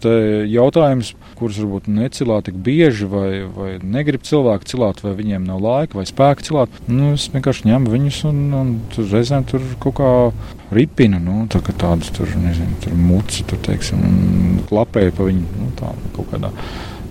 jautājumus, 0.48 1.12
kurus 1.38 1.58
varbūt 1.60 1.88
necilā 1.90 2.38
tik 2.46 2.58
bieži, 2.64 3.08
vai, 3.10 3.30
vai 3.54 3.70
negrib 3.82 4.22
cilvēki 4.26 4.70
cilāt, 4.70 5.02
vai 5.02 5.14
viņiem 5.18 5.48
nav 5.48 5.62
laika 5.64 5.98
vai 5.98 6.06
spēka 6.08 6.46
cilāt, 6.46 6.78
nu, 6.86 7.12
es 7.16 7.26
vienkārši 7.34 7.66
ņemu 7.70 7.94
viņus 7.94 8.20
un, 8.30 8.38
un 8.58 8.70
tur 8.94 9.08
reizēm 9.10 9.48
tur 9.50 9.64
kaut 9.82 9.98
kā 9.98 10.12
ripinu, 10.74 11.20
nu, 11.24 11.40
tā, 11.50 11.62
tādus 11.70 12.12
tur, 12.14 12.30
nezinu, 12.38 12.78
tur 12.84 12.94
mucu, 12.98 13.42
tur, 13.48 13.60
teiksim, 13.66 14.04
un 14.04 14.62
klapēju 14.68 15.16
pa 15.18 15.28
viņu, 15.28 15.50
nu, 15.58 15.72
tā 15.78 15.92
kaut 16.16 16.32
kādā 16.32 16.52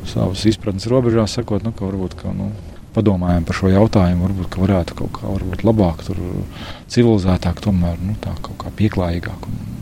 savas 0.08 0.46
izpratnes 0.48 0.88
robežās, 0.88 1.36
sakot, 1.36 1.66
nu, 1.68 1.76
ka 1.76 1.88
varbūt, 1.90 2.16
ka, 2.22 2.32
nu, 2.36 2.52
padomājam 2.96 3.46
par 3.46 3.58
šo 3.58 3.72
jautājumu, 3.72 4.26
varbūt 4.30 4.58
varētu 4.62 4.98
kaut 4.98 5.18
kā 5.20 5.30
varbūt 5.30 5.66
labāk, 5.68 6.06
tur, 6.08 6.22
civilizētāk, 6.94 7.60
tomēr 7.66 8.00
nu, 8.02 8.16
tā, 8.24 8.34
kaut 8.46 8.58
kā 8.64 8.72
pieklājīgāk. 8.80 9.50
Un, 9.52 9.77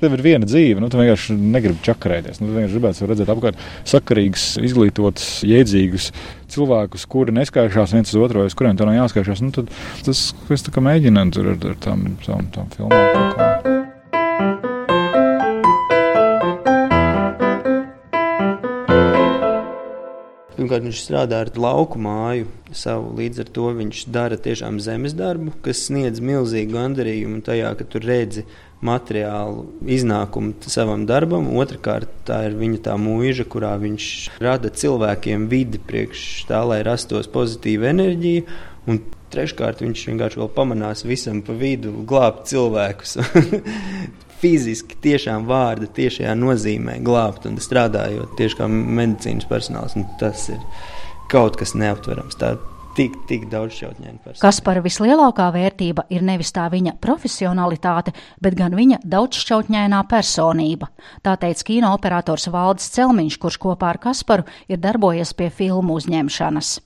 tev 0.00 0.16
ir 0.16 0.24
viena 0.24 0.48
dzīve, 0.48 0.82
nu, 0.82 0.90
tu 0.92 1.00
vienkārši 1.00 1.36
negribi 1.38 1.84
čakarēties. 1.86 2.40
Nu, 2.40 2.48
tu 2.48 2.56
vienkārši 2.56 2.78
gribētu 2.78 3.10
redzēt 3.10 3.32
apkārt 3.34 3.66
sakarīgus, 3.90 4.46
izglītotus, 4.64 5.28
jēdzīgus 5.48 6.10
cilvēkus, 6.54 7.06
kuri 7.10 7.34
neskaišās 7.38 7.96
viens 7.96 8.14
uz 8.14 8.20
otru, 8.20 8.46
uz 8.48 8.56
kuriem 8.58 8.78
tā 8.78 8.88
nav 8.88 8.98
jāskaišās. 8.98 9.44
Nu, 9.44 9.54
tad 9.54 9.70
tas, 10.06 10.26
kas 10.48 10.66
tā 10.66 10.74
kā 10.74 10.84
mēģina 10.84 11.28
tur 11.34 11.54
ar, 11.54 11.60
ar 11.72 11.78
tām, 11.88 12.08
tām, 12.26 12.50
tām 12.54 12.72
filmām. 12.76 13.53
Pirmkārt, 20.74 20.90
viņš 20.90 21.00
strādā 21.06 21.38
ar 21.44 21.50
lauku 21.54 22.00
māju 22.02 22.48
savu, 22.74 23.12
līdz 23.14 23.44
ar 23.44 23.50
to 23.54 23.66
viņš 23.76 23.98
dara 24.10 24.34
tiešām 24.34 24.80
zemes 24.82 25.12
darbu, 25.14 25.52
kas 25.62 25.84
sniedz 25.86 26.18
milzīgu 26.18 26.74
gandarījumu 26.74 27.44
tajā, 27.46 27.70
ka 27.78 27.84
tu 27.86 28.00
redzi 28.02 28.42
materiālu 28.82 29.68
iznākumu 29.86 30.56
savam 30.66 31.06
darbam. 31.06 31.46
Otrakārt, 31.54 32.10
tā 32.26 32.40
ir 32.48 32.58
viņa 32.58 32.80
tā 32.88 32.96
mūža, 32.98 33.46
kurā 33.46 33.76
viņš 33.78 34.08
rada 34.42 34.72
cilvēkiem 34.74 35.46
vidi 35.46 35.78
priekš 35.78 36.48
tā, 36.50 36.64
lai 36.66 36.82
rastos 36.82 37.30
pozitīva 37.30 37.92
enerģija. 37.94 38.42
Un 38.90 38.98
treškārt, 39.30 39.78
viņš 39.86 40.08
vienkārši 40.10 40.42
vēl 40.42 40.50
pamanās 40.58 41.06
visam 41.06 41.38
pa 41.46 41.54
vidu 41.54 41.94
glābt 42.02 42.48
cilvēkus. 42.50 43.20
Fiziski, 44.44 44.98
tiešām 45.00 45.46
vārda, 45.48 45.88
tiešajā 45.96 46.34
nozīmē 46.36 46.98
glābt 47.04 47.46
un 47.48 47.56
strādājot 47.62 48.34
tieši 48.36 48.58
kā 48.58 48.68
medicīnas 48.68 49.48
personāls. 49.48 49.96
Tas 50.20 50.50
ir 50.52 50.60
kaut 51.32 51.56
kas 51.56 51.72
neaptverams. 51.78 52.36
Tā 52.36 52.52
tik, 52.98 53.16
tik 53.30 53.48
daudz 53.48 53.78
šautņainu 53.78 54.20
personu. 54.20 54.42
Kaspara 54.44 54.82
vislielākā 54.84 55.48
vērtība 55.54 56.04
ir 56.12 56.24
nevis 56.28 56.52
tā 56.52 56.66
viņa 56.72 56.98
profesionalitāte, 57.00 58.12
bet 58.44 58.56
gan 58.58 58.76
viņa 58.76 59.00
daudzšķautņainā 59.16 60.04
personība. 60.12 60.90
Tā 61.24 61.38
teica 61.40 61.70
kino 61.70 61.94
operators 61.96 62.50
Valdis 62.52 62.92
Celmiņš, 62.94 63.40
kurš 63.40 63.62
kopā 63.64 63.94
ar 63.94 64.02
Kasparu 64.02 64.44
ir 64.68 64.82
darbojies 64.82 65.32
pie 65.38 65.48
filmu 65.48 65.96
uzņemšanas. 65.96 66.76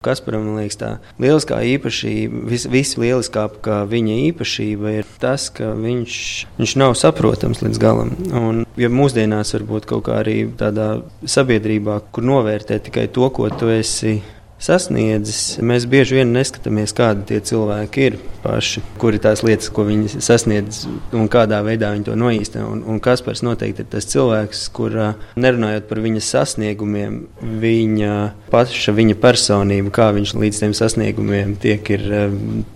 Kasparam 0.00 0.46
liekas, 0.56 0.78
tā 0.80 0.88
lieliskā 1.20 1.58
īpašība, 1.74 2.38
vis, 2.48 2.62
vislieliskākā 2.72 3.82
viņa 3.84 4.14
īpašība 4.30 4.94
ir 4.96 5.10
tas, 5.20 5.50
ka 5.52 5.74
viņš, 5.76 6.14
viņš 6.56 6.72
nav 6.80 6.94
saprotams 6.96 7.60
līdz 7.60 7.80
galam. 7.82 8.14
Un, 8.32 8.62
ja 8.80 8.88
mūsdienās 8.88 9.52
varbūt 9.58 9.90
kaut 9.90 10.06
kā 10.06 10.22
arī 10.22 10.38
tādā 10.56 11.02
sabiedrībā, 11.20 11.98
kur 12.16 12.24
novērtē 12.30 12.80
tikai 12.86 13.10
to, 13.12 13.28
ko 13.28 13.52
tu 13.52 13.68
esi 13.74 14.22
sasniedzis. 14.60 15.58
Mēs 15.64 15.86
bieži 15.90 16.18
vien 16.20 16.34
neskatāmies, 16.34 16.92
kādi 16.96 17.26
tie 17.30 17.40
cilvēki 17.50 18.04
ir 18.06 18.18
paši, 18.44 18.82
kuri 19.00 19.20
tās 19.22 19.42
lietas, 19.44 19.70
ko 19.72 19.84
viņi 19.88 20.20
sasniedz 20.22 20.82
un 21.16 21.28
kādā 21.32 21.60
veidā 21.64 21.92
viņi 21.94 22.06
to 22.08 22.16
noīsteno. 22.20 22.68
Un, 22.74 22.82
un 22.88 23.00
Kaspars 23.02 23.42
noteikti 23.46 23.84
ir 23.84 23.90
tas 23.92 24.08
cilvēks, 24.10 24.66
kur 24.76 24.96
nerunājot 25.40 25.88
par 25.90 26.02
viņa 26.04 26.24
sasniegumiem, 26.24 27.22
viņa 27.62 28.18
paša 28.52 28.94
viņa 28.96 29.16
personība, 29.20 29.94
kā 29.96 30.10
viņš 30.16 30.36
līdz 30.40 30.62
tiem 30.64 30.76
sasniegumiem 30.76 31.56
tiek, 31.60 31.92
ir 31.96 32.06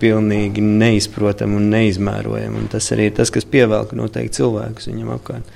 pilnīgi 0.03 0.64
neizprotama 0.64 1.61
un 1.61 1.68
neizmērojama. 1.75 2.64
Un 2.64 2.73
tas 2.73 2.90
arī 2.97 3.11
ir 3.11 3.20
tas, 3.20 3.33
kas 3.35 3.49
pievelk 3.49 3.92
noteikti 3.97 4.40
cilvēkus 4.40 4.90
viņam 4.90 5.14
apkārt. 5.18 5.55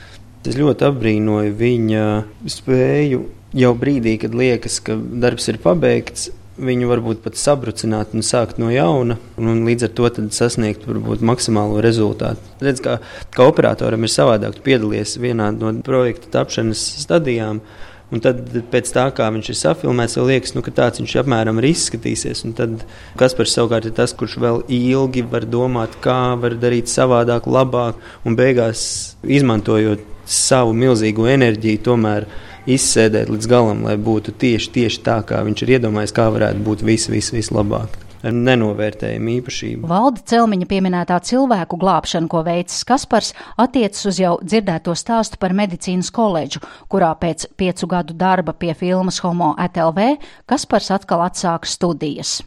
Es 0.49 0.57
ļoti 0.57 0.87
apbrīnoju 0.87 1.57
viņa 1.59 2.05
spēju 2.49 3.25
jau 3.57 3.73
brīdī, 3.79 4.19
kad 4.21 4.35
liekas, 4.37 4.81
ka 4.85 4.97
darbs 4.97 5.49
ir 5.53 5.61
pabeigts, 5.63 6.29
viņu 6.59 6.89
varbūt 6.91 7.21
pat 7.23 7.39
sabrucināt 7.39 8.15
un 8.17 8.25
sākt 8.27 8.59
no 8.59 8.71
jauna, 8.73 9.19
un 9.39 9.63
līdz 9.67 9.89
ar 9.89 9.93
to 9.95 10.09
sasniegt 10.35 10.87
varbūt 10.89 11.23
maksimālo 11.23 11.83
rezultātu. 11.85 12.43
Redz, 12.65 12.83
kā, 12.83 12.99
kā 13.35 13.47
operatoram 13.47 14.03
ir 14.03 14.13
savādāk, 14.13 14.57
tu 14.57 14.65
piedalies 14.67 15.17
vienā 15.23 15.53
no 15.55 15.73
projekta 15.87 16.33
tapšanas 16.41 16.83
stadijām. 17.05 17.63
Un 18.09 18.23
tad 18.25 18.39
pēc 18.73 18.89
tā, 18.89 19.03
kā 19.13 19.27
viņš 19.29 19.51
ir 19.53 19.57
safilmēts, 19.59 20.15
jau 20.17 20.23
liekas, 20.25 20.55
nu, 20.57 20.63
ka 20.65 20.73
tāds 20.73 21.03
viņš 21.03 21.15
apmēram 21.21 21.59
arī 21.61 21.75
izskatīsies. 21.75 22.41
Un 22.49 22.55
tad 22.57 22.87
Kaspars 23.21 23.53
savukārt 23.53 23.85
ir 23.85 23.93
tas, 23.99 24.15
kurš 24.17 24.39
vēl 24.41 24.63
ilgi 24.73 25.27
var 25.29 25.45
domāt, 25.45 25.99
kā 26.01 26.33
var 26.41 26.57
darīt 26.57 26.89
savādāk, 26.89 27.45
labāk, 27.45 28.01
un 28.25 28.39
beigās 28.39 28.81
izmantojot 29.29 30.07
savu 30.25 30.73
milzīgo 30.77 31.29
enerģiju, 31.29 31.83
tomēr 31.85 32.25
izsēdēt 32.69 33.31
līdz 33.33 33.49
galam, 33.51 33.87
lai 33.89 33.97
būtu 34.01 34.35
tieši, 34.39 34.75
tieši 34.75 35.01
tā, 35.07 35.21
kā 35.27 35.41
viņš 35.47 35.65
ir 35.65 35.79
iedomājies, 35.79 36.15
kā 36.17 36.29
varētu 36.35 36.65
būt 36.67 36.85
viss, 36.87 37.11
viss, 37.13 37.35
vislabāk 37.35 38.05
ar 38.27 38.35
nenovērtējumu 38.35 39.35
īpašību. 39.39 39.89
Valda 39.91 40.23
Celmiņa 40.27 40.69
pieminētā 40.71 41.19
cilvēku 41.29 41.79
glābšana, 41.81 42.31
ko 42.31 42.43
veicis 42.47 42.85
Kaspars, 42.89 43.33
attiecas 43.61 44.09
uz 44.11 44.21
jau 44.23 44.35
dzirdēto 44.43 44.95
stāstu 44.99 45.41
par 45.41 45.55
medicīnas 45.57 46.11
koledžu, 46.15 46.63
kurā 46.91 47.13
pēc 47.21 47.49
piecu 47.59 47.91
gadu 47.91 48.17
darba 48.19 48.55
pie 48.59 48.75
filmas 48.79 49.23
Homo 49.25 49.55
ATLV 49.59 50.19
Kaspars 50.51 50.91
atkal 50.95 51.27
atsāka 51.29 51.71
studijas. 51.71 52.41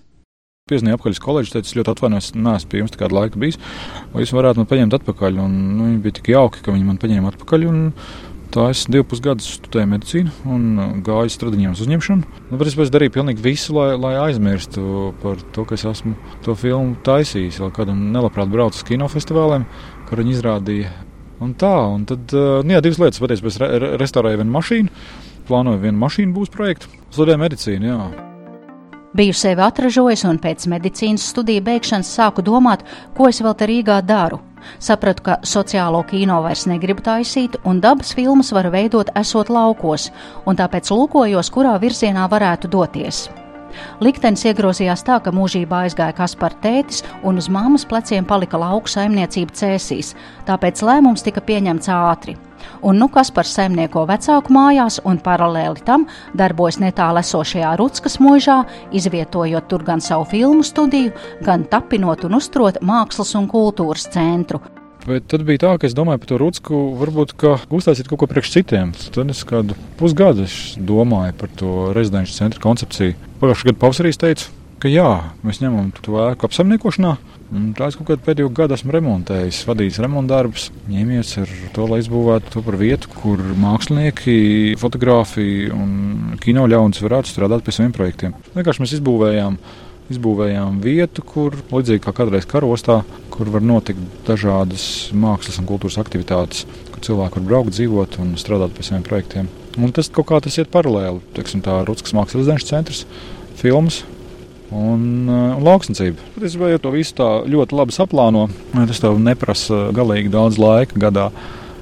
Piezīmēja 0.69 0.95
apkaļ 0.95 1.17
koledžu, 1.19 1.55
teica, 1.55 1.67
es 1.67 1.75
ļoti 1.75 1.91
atvainojos, 1.91 2.27
neesmu 2.37 2.69
pie 2.71 2.79
jums 2.79 2.93
kādu 2.95 3.17
laiku 3.17 3.39
bijis, 3.41 3.57
vai 4.13 4.21
jūs 4.21 4.31
varētu 4.35 4.61
man 4.61 4.67
paņemt 4.69 4.93
atpakaļ. 4.99 5.39
Un, 5.43 5.55
nu, 5.75 5.87
viņi 5.89 6.03
bija 6.03 6.17
tik 6.19 6.29
jauki, 6.31 6.61
ka 6.63 6.75
viņi 6.75 6.85
man 6.87 6.99
paņēma 7.01 7.33
atpakaļ. 7.33 7.65
Un, 7.67 7.81
Tā 8.51 8.65
es 8.67 8.81
divus 8.91 9.07
pusgadus 9.13 9.45
studēju 9.61 9.87
medicīnu 9.93 10.31
un 10.51 10.63
uh, 10.75 10.87
gāju 11.05 11.31
stradiņā 11.31 11.69
uz 11.71 11.83
uzņemšanu. 11.85 12.39
Nu, 12.49 12.57
es 12.67 12.91
darīju 12.91 13.13
pilnīgi 13.15 13.45
visu, 13.45 13.77
lai, 13.77 13.93
lai 13.95 14.11
aizmirstu 14.25 15.13
par 15.21 15.39
to, 15.55 15.63
ka 15.69 15.77
es 15.77 15.85
esmu 15.87 16.17
to 16.43 16.55
filmu 16.59 16.97
taisījis. 17.05 17.61
Vēl 17.63 17.71
kādam 17.77 18.01
nelabprāt 18.11 18.51
braucu 18.51 18.81
uz 18.81 18.87
kinofestivāliem, 18.89 19.63
kur 20.09 20.19
viņi 20.19 20.35
izrādīja. 20.35 20.91
Un 21.41 21.53
tā, 21.55 21.71
un 21.93 22.03
tad, 22.09 22.27
uh, 22.35 22.59
nu, 22.65 22.75
jā, 22.75 22.81
divas 22.83 22.99
lietas. 22.99 23.21
Patiesībā 23.23 23.53
es 23.53 23.61
re 23.63 23.93
restaurēju 24.03 24.43
vienu 24.43 24.57
mašīnu, 24.57 24.99
plānoju 25.47 25.85
vienu 25.87 26.03
mašīnu 26.03 26.35
būs 26.35 26.51
projektu, 26.51 26.91
studēju 27.15 27.43
medicīnu. 27.45 27.87
Jā. 27.87 28.30
Biju 29.13 29.33
sevi 29.35 29.59
atražojis 29.65 30.23
un 30.29 30.37
pēc 30.39 30.69
medicīnas 30.71 31.25
studiju 31.33 31.65
beigšanas 31.65 32.13
sāku 32.15 32.45
domāt, 32.47 32.85
ko 33.17 33.27
es 33.27 33.41
vēl 33.43 33.57
te 33.59 33.67
Rīgā 33.67 33.99
daru. 34.07 34.39
Sapratu, 34.79 35.25
ka 35.25 35.37
sociālo 35.43 36.03
kino 36.07 36.39
vairs 36.45 36.63
negribu 36.69 37.03
taisīt, 37.03 37.57
un 37.65 37.81
dabas 37.83 38.13
filmas 38.15 38.53
var 38.55 38.71
veidot 38.71 39.11
esot 39.17 39.51
laukos, 39.51 40.11
un 40.45 40.55
tāpēc 40.55 40.93
lūkojos, 40.95 41.51
kurā 41.51 41.75
virzienā 41.81 42.29
varētu 42.31 42.71
doties. 42.71 43.25
Liktenis 44.03 44.45
iegrozījās 44.49 45.05
tā, 45.07 45.19
ka 45.23 45.33
mūžībā 45.35 45.85
aizgāja 45.85 46.15
Kaspar 46.17 46.55
tētis 46.63 47.03
un 47.23 47.41
uz 47.41 47.49
mammas 47.51 47.85
pleciem 47.87 48.27
palika 48.27 48.59
lauku 48.61 48.91
saimniecība 48.91 49.55
cēsīs, 49.57 50.15
tāpēc 50.47 50.83
lēmums 50.85 51.25
tika 51.25 51.43
pieņemts 51.45 51.91
ātri. 51.95 52.37
Un 52.85 52.97
nu 53.01 53.07
Kaspars 53.13 53.53
saimnieko 53.57 54.03
vecāku 54.09 54.53
mājās 54.53 54.99
un 55.05 55.17
paralēli 55.21 55.85
tam 55.85 56.07
darbojas 56.37 56.79
netālu 56.81 57.21
esošajā 57.21 57.75
Rutskas 57.79 58.19
mūžā, 58.21 58.61
izvietojot 58.97 59.69
tur 59.69 59.85
gan 59.87 60.01
savu 60.01 60.27
filmu 60.33 60.65
studiju, 60.65 61.13
gan 61.45 61.65
tapinot 61.69 62.27
un 62.27 62.37
uzturot 62.41 62.81
mākslas 62.85 63.35
un 63.39 63.49
kultūras 63.51 64.09
centru. 64.13 64.61
Bet 65.01 65.25
tad 65.31 65.43
bija 65.47 65.63
tā, 65.63 65.73
ka 65.81 65.87
es 65.89 65.95
domāju 65.97 66.21
par 66.21 66.29
to 66.29 66.37
Rutsku, 66.37 66.79
varbūt 66.99 67.33
uztaisīt 67.73 68.09
kaut 68.09 68.21
ko 68.21 68.29
priekš 68.29 68.53
citiem. 68.53 68.93
Tad 69.15 69.33
es 69.33 69.41
kādu 69.49 69.77
pusgadu 69.97 70.45
domāju 70.77 71.37
par 71.39 71.53
to 71.57 71.75
rezidenču 71.97 72.37
centra 72.37 72.61
koncepciju. 72.61 73.17
Pagājušajā 73.41 73.71
gadā 73.71 73.81
pavasarī 73.81 74.13
es 74.13 74.21
teicu, 74.21 74.51
ka 74.81 74.91
jā, 74.91 75.09
mēs 75.45 75.63
ņemam 75.63 75.89
to 75.97 76.19
ēku 76.27 76.45
apsaimniekošanā, 76.45 77.15
Tā 77.51 77.89
es 77.91 77.97
kaut 77.99 78.07
kādu 78.07 78.23
pēdējo 78.23 78.49
gadu 78.55 78.77
esmu 78.77 78.93
remontējis, 78.95 79.57
vadījis 79.67 79.97
remontdarbus, 79.99 80.69
ņēmies 80.87 81.33
ar 81.41 81.49
to, 81.75 81.87
lai 81.91 81.97
izbūvētu 81.99 82.53
to 82.53 82.61
par 82.63 82.77
vietu, 82.79 83.09
kur 83.11 83.41
mākslinieki, 83.59 84.35
fotografi 84.79 85.67
un 85.75 86.37
kino 86.39 86.63
ļaudis 86.71 87.03
varētu 87.03 87.33
strādāt 87.33 87.65
pie 87.65 87.75
saviem 87.75 87.91
projektiem. 87.97 88.37
Vienkārši 88.55 88.85
mēs 88.85 88.93
izbūvējām. 89.01 89.57
Izbūvējām 90.11 90.79
vietu, 90.83 91.23
kur 91.25 91.55
līdzīgi 91.71 92.03
kā 92.03 92.13
kādreiz 92.15 92.47
karostā, 92.49 93.01
kur 93.33 93.51
var 93.53 93.63
notikt 93.63 94.01
dažādas 94.27 94.85
mākslas 95.15 95.59
un 95.61 95.69
kultūras 95.69 95.99
aktivitātes, 96.01 96.65
kur 96.91 97.03
cilvēki 97.07 97.39
var 97.39 97.47
braukt, 97.47 97.75
dzīvot 97.77 98.17
un 98.23 98.33
strādāt 98.39 98.75
pie 98.75 98.87
saviem 98.87 99.05
projektiem. 99.07 99.51
Un 99.79 99.93
tas 99.95 100.11
kaut 100.11 100.27
kā 100.31 100.41
tas 100.43 100.57
iet 100.59 100.71
paralēli. 100.73 101.23
Teiksim, 101.37 101.63
tā 101.63 101.79
Rutskas 101.87 102.15
mākslas 102.17 102.41
rezidences 102.41 102.73
centrs, 102.73 103.05
filmas, 103.61 104.01
un, 104.71 105.27
uh, 105.29 105.55
un 105.57 105.63
lauksnicība. 105.67 106.19
Patiesībā, 106.35 106.71
ja 106.71 106.81
to 106.81 106.91
visu 106.95 107.15
tā 107.19 107.29
ļoti 107.47 107.77
labi 107.77 107.95
saplāno, 107.95 108.47
tas 108.75 109.01
tev 109.03 109.19
neprasa 109.21 109.89
galīgi 109.95 110.31
daudz 110.33 110.59
laika 110.61 110.99
gadā. 111.07 111.29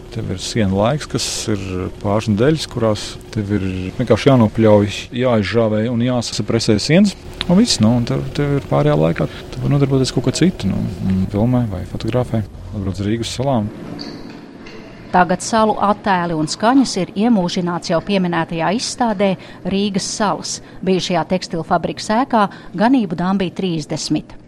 Tev 0.10 0.32
ir 0.34 0.40
siena 0.42 0.74
laiks, 0.74 1.06
kas 1.06 1.26
ir 1.54 1.60
pāris 2.02 2.32
nedēļas, 2.32 2.64
kurās 2.72 3.04
tev 3.34 3.52
ir 3.60 3.66
vienkārši 4.00 4.32
jānopļauj, 4.32 4.96
jāizžāvē 5.14 5.84
un 5.92 6.02
jāsapresē 6.02 6.80
sienas. 6.82 7.14
Un 7.46 7.60
viss, 7.60 7.78
nu, 7.82 7.92
un 8.00 8.08
tev, 8.10 8.24
tev 8.38 8.56
ir 8.58 8.66
pārējā 8.70 8.96
laikā, 8.98 9.28
tu 9.54 9.62
vari 9.62 9.76
nodarboties 9.76 10.14
kaut 10.16 10.26
ko 10.26 10.34
citu, 10.34 10.70
nu, 10.70 10.82
filmē 11.30 11.64
vai 11.70 11.84
fotografē, 11.90 12.42
uz 12.82 13.04
Rīgas 13.06 13.36
salām. 13.38 13.70
Tagad 15.14 15.46
salu 15.46 15.74
attēli 15.82 16.36
un 16.38 16.50
skaņas 16.50 16.98
ir 17.02 17.14
iemūžināts 17.18 17.90
jau 17.90 18.02
pieminētajā 18.06 18.74
izstādē 18.78 19.32
Rīgas 19.70 20.10
salas, 20.18 20.60
bijušajā 20.86 21.26
tekstilu 21.32 21.66
fabrikas 21.66 22.10
ēkā 22.18 22.46
ganību 22.78 23.18
dāmbī 23.18 23.50
30. 23.54 24.39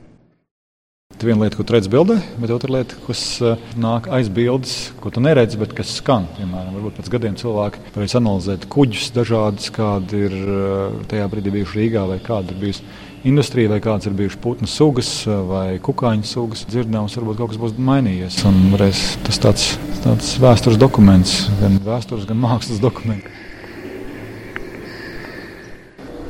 Tā 1.22 1.28
viena 1.28 1.46
lieta, 1.46 1.54
ko 1.54 1.62
tu 1.62 1.76
redzi 1.76 1.90
bildē, 1.94 2.16
bet 2.42 2.50
otra 2.50 2.74
lieta, 2.74 2.96
kas 3.06 3.20
uh, 3.46 3.60
nāk 3.78 4.08
aiz 4.10 4.26
bildes, 4.34 4.72
ko 4.98 5.12
tu 5.14 5.22
neredzi, 5.22 5.60
bet 5.62 5.76
kas 5.78 5.92
skan. 6.00 6.24
Piemēram, 6.34 6.72
varbūt 6.74 6.96
pēc 6.98 7.10
gadiem 7.14 7.36
cilvēki 7.38 7.84
varēs 7.94 8.16
analizēt 8.18 8.64
kuģus 8.74 9.12
dažādus, 9.14 9.68
kādi 9.76 10.24
ir 10.26 10.34
uh, 10.34 10.96
tajā 11.12 11.28
brīdī 11.30 11.54
bijuši 11.54 11.78
Rīgā 11.78 12.08
vai 12.10 12.18
kāda 12.26 12.56
ir 12.56 12.58
bijusi 12.64 12.88
industrija, 13.30 13.70
vai 13.70 13.78
kādas 13.86 14.10
ir 14.10 14.16
bijušas 14.18 14.42
putnu 14.42 14.70
sugas 14.74 15.12
vai 15.52 15.78
kukaiņu 15.86 16.26
sugas. 16.26 16.66
Dzirdams, 16.74 17.20
varbūt 17.20 17.38
kaut 17.44 17.54
kas 17.54 17.62
būs 17.68 17.78
mainījies. 17.78 18.42
Un 18.50 18.58
varēs 18.74 19.04
tas 19.28 19.38
tāds, 19.46 19.68
tāds 20.02 20.32
vēstures 20.42 20.82
dokuments, 20.82 21.44
gan 21.62 21.78
vēstures, 21.86 22.26
gan 22.32 22.42
mākslas 22.42 22.82
dokuments. 22.82 23.30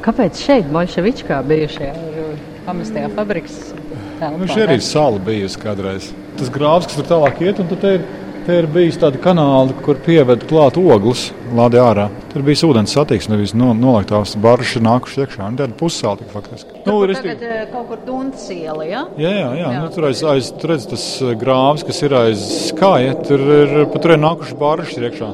Kāpēc 0.04 0.44
šeit, 0.50 0.68
Bolševičkā, 0.76 1.40
bijušajā 1.48 1.96
pamestajā 2.68 3.08
fabrikas 3.16 3.72
telpā? 4.22 4.40
Nu, 4.40 4.50
šeit 4.50 4.68
arī 4.68 4.80
ir 4.80 4.86
sala 4.86 5.22
bijusi 5.26 5.62
kādreiz. 5.62 6.12
Tas 6.40 6.54
grāvs, 6.54 6.88
kas 6.88 7.02
tur 7.02 7.10
tālāk 7.10 7.42
iet, 7.44 7.60
un 7.60 7.72
tad 7.74 7.88
ir 7.90 8.06
Te 8.42 8.56
ir 8.58 8.66
bijis 8.74 8.96
tādi 8.98 9.20
kanāli, 9.22 9.76
kur 9.86 10.00
pieved 10.02 10.48
klāt 10.50 10.78
ogles, 10.82 11.28
lādē 11.54 11.78
ārā. 11.78 12.08
Tur 12.32 12.42
bija 12.46 12.66
ūdens 12.66 12.96
satiksme, 12.96 13.36
nevis 13.36 13.52
no, 13.54 13.68
noliktās 13.78 14.34
baržas 14.42 14.80
ir 14.80 14.86
nākušas 14.88 15.20
iekšā. 15.22 15.50
Tā 15.60 15.68
ir 15.68 15.76
pussāli 15.78 16.26
faktiski. 16.32 16.82
Nu, 16.88 16.96
ir 17.06 17.14
tagad 17.20 17.44
eh, 17.46 17.60
kaut 17.70 17.92
kur 17.92 18.00
Duntas 18.08 18.48
iela, 18.50 18.88
ja? 18.88 19.04
Jā, 19.22 19.34
jā, 19.36 19.52
jā. 19.60 19.68
jā. 19.76 19.84
Nu, 19.84 19.92
tur 19.94 20.08
aiz, 20.10 20.24
aiz 20.34 20.50
tur 20.58 20.74
redz 20.74 20.88
tas 20.90 21.06
eh, 21.22 21.36
grāvs, 21.38 21.86
kas 21.86 22.02
ir 22.02 22.16
aiz 22.18 22.48
skāja, 22.72 23.14
tur 23.28 23.46
ir 23.60 23.76
pat 23.94 24.08
tur 24.08 24.16
ir 24.16 24.24
nākušas 24.24 24.58
baržas 24.58 24.98
iekšā. 24.98 25.30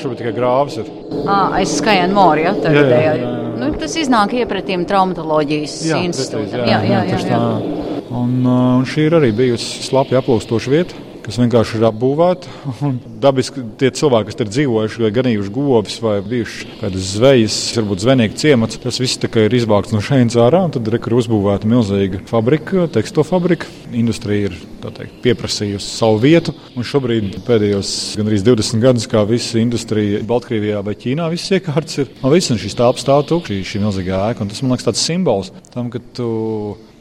Šobrīd 0.00 0.24
tikai 0.24 0.34
grāvs 0.34 0.80
ir. 0.82 0.90
À, 1.22 1.38
aiz 1.60 1.76
skajana 1.76 2.16
morja, 2.16 2.56
jā, 2.66 2.74
jā, 2.74 2.98
jā, 3.04 3.14
jā. 3.20 3.30
Nu, 3.60 3.70
tas 3.78 3.94
iznāk 4.00 4.34
iepratīm 4.40 4.88
traumatoloģijas 4.90 5.78
institūtam. 6.00 6.66
Jā, 6.66 6.82
jā, 6.82 6.82
jā, 6.82 7.06
jā, 7.12 7.22
jā, 7.30 7.38
jā. 7.38 7.89
Un, 8.10 8.40
un 8.42 8.88
šī 8.88 9.06
ir 9.06 9.20
arī 9.20 9.30
bijusi 9.36 9.84
slapi 9.86 10.18
aplūstoša 10.18 10.74
vieta 10.74 11.06
kas 11.30 11.38
vienkārši 11.40 11.78
ir 11.78 11.86
apbūvēta. 11.90 12.52
Dabiski 13.24 13.62
tie 13.80 13.90
cilvēki, 13.94 14.30
kas 14.30 14.38
tur 14.38 14.50
dzīvojuši, 14.50 15.02
vai 15.04 15.12
ganījuši 15.14 15.52
govs, 15.54 15.98
vai 16.02 16.16
bijuši 16.26 16.70
kādas 16.80 17.12
zvejas, 17.14 17.58
varbūt 17.78 18.04
zvejnieki 18.04 18.40
ciemats, 18.40 18.80
tas 18.82 19.00
viss 19.02 19.20
ir 19.20 19.56
izvākts 19.60 19.94
no 19.94 20.02
šejienes 20.04 20.38
ārā. 20.40 20.64
Tad 20.74 20.88
ir 20.88 21.16
uzbūvēta 21.20 21.70
milzīga 21.70 22.22
fabrika, 22.30 22.88
teksto 22.92 23.24
fabrika. 23.26 23.70
Industrija 23.96 24.50
ir 24.50 24.58
teikt, 24.82 25.20
pieprasījusi 25.24 25.94
savu 26.00 26.20
vietu. 26.24 26.54
Un 26.74 26.86
šobrīd 26.86 27.40
pēdējos 27.46 27.94
gandrīz 28.20 28.44
20 28.46 28.84
gadus, 28.84 29.08
kā 29.10 29.24
visa 29.28 29.60
industrija 29.62 30.24
Baltkrievijā 30.26 30.82
vai 30.86 30.96
Ķīnā, 30.98 31.30
visas 31.32 31.58
iekārtas 31.60 32.04
ir. 32.04 32.14
Un 32.24 32.34
viss 32.34 32.50
šis 32.60 32.78
tāps 32.78 33.04
stāv 33.04 33.26
tukšs, 33.30 33.52
šī, 33.52 33.64
šī 33.74 33.84
milzīgā 33.84 34.22
ēka. 34.30 34.44
Un 34.44 34.52
tas 34.52 34.62
man 34.64 34.74
liekas 34.74 34.90
tāds 34.90 35.04
simbols 35.04 35.52
tam, 35.74 35.92
ka 35.92 36.02
tu 36.16 36.30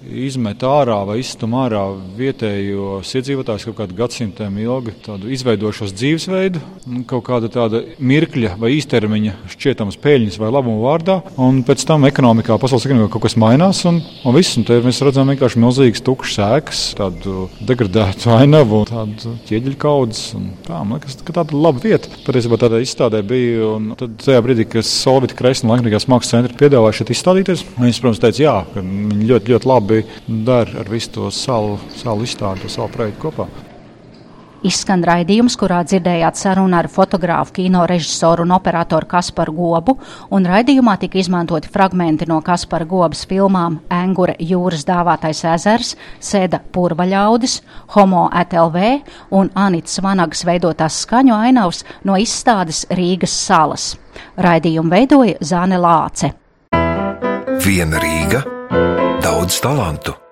izmet 0.08 0.64
ārā 0.64 0.98
vai 1.08 1.20
izstum 1.20 1.56
ārā 1.60 1.82
vietējos 2.18 3.12
iedzīvotājus 3.20 3.66
kaut 3.68 3.78
kādu 3.82 3.98
gadsimtiem 3.98 4.60
ilgi 4.64 4.94
izveidošos 5.36 5.92
dzīvesveidu, 5.98 6.62
kaut 7.10 7.26
kāda 7.28 7.50
tāda 7.52 7.82
mirkļa 8.00 8.56
vai 8.62 8.72
īstermiņa 8.78 9.36
šķietamas 9.52 10.00
peļņas 10.00 10.40
vai 10.40 10.52
labumu 10.54 10.86
vārdā, 10.86 11.20
un 11.42 11.62
pēc 11.68 11.84
tam 11.90 12.08
ekonomikā, 12.08 12.58
pasaules 12.62 12.88
ekonomikā 12.88 13.12
kaut 13.16 13.26
kas 13.28 13.38
mainās, 13.42 13.82
un, 13.90 14.00
un 14.24 14.38
viss, 14.38 14.56
un 14.60 14.68
te 14.68 14.80
mēs 14.86 15.02
redzam 15.06 15.30
vienkārši 15.34 15.64
milzīgas 15.64 16.04
tukšas 16.08 16.40
ēkas, 16.48 16.84
tādu 17.00 17.50
degradētu 17.60 18.32
ainavu, 18.38 18.86
tādu 18.90 19.36
ķieģeļu 19.50 19.80
kaudzes, 19.84 20.32
un 20.40 20.50
tā, 20.68 20.80
man 20.80 21.00
liekas, 21.00 21.20
ka 21.28 21.36
tāda 21.42 21.60
laba 21.60 21.84
vieta. 21.84 22.12
Patiesībā 22.24 22.60
tādā 22.62 22.80
izstādē 22.84 23.22
bija, 23.28 23.74
un 23.76 23.92
tad 24.00 24.16
tajā 24.24 24.40
brīdī, 24.46 24.68
kad 24.70 24.88
Solvita 24.88 25.36
Kreisna 25.38 25.74
Lanknīgās 25.74 26.08
mākslas 26.12 26.38
centra 26.38 26.56
piedāvāja 26.60 27.02
šeit 27.02 27.14
izstādīties, 27.16 27.66
viņas, 27.76 28.02
protams, 28.04 28.24
teica, 28.24 28.44
jā, 28.44 28.56
ka 28.74 28.84
viņi 28.86 29.30
ļoti, 29.30 29.54
ļoti 29.56 29.70
labi 29.70 29.89
dara 30.28 30.84
ar 30.84 30.92
visu 30.92 31.16
to 31.18 31.32
salu, 31.34 31.80
salu 31.98 32.28
izstādi, 32.28 32.66
to 32.66 32.72
salu 32.72 32.92
projektu 32.94 33.30
kopā. 33.30 33.50
Izskan 34.60 35.06
raidījums, 35.08 35.56
kurā 35.56 35.78
dzirdējāt 35.88 36.36
sarunu 36.36 36.76
ar 36.76 36.90
fotogrāfu, 36.92 37.54
kino 37.62 37.86
režisoru 37.88 38.44
un 38.44 38.52
operatoru 38.52 39.08
Kasparu 39.08 39.54
Gobu, 39.56 39.96
un 40.36 40.44
raidījumā 40.44 40.98
tika 41.00 41.16
izmantoti 41.22 41.72
fragmenti 41.72 42.28
no 42.28 42.42
Kaspara 42.44 42.84
Gobas 42.90 43.24
filmām 43.30 43.78
Engure 44.02 44.36
jūras 44.44 44.84
dāvātais 44.88 45.46
ezers, 45.48 45.94
Sēda 46.20 46.60
purvaļaudis, 46.76 47.62
Homo 47.96 48.26
ETLV 48.42 48.84
un 49.40 49.54
Anits 49.56 50.02
Vanagas 50.04 50.44
veidotās 50.44 51.00
skaņu 51.06 51.38
ainavas 51.40 51.86
no 52.04 52.20
izstādes 52.20 52.84
Rīgas 52.92 53.40
salas. 53.48 53.94
Raidījumu 54.36 54.92
veidoja 54.92 55.40
Zāne 55.40 55.80
Lāce. 55.80 56.34
Viena 57.64 58.00
Rīga, 58.04 58.44
daudz 59.24 59.60
talantu. 59.62 60.29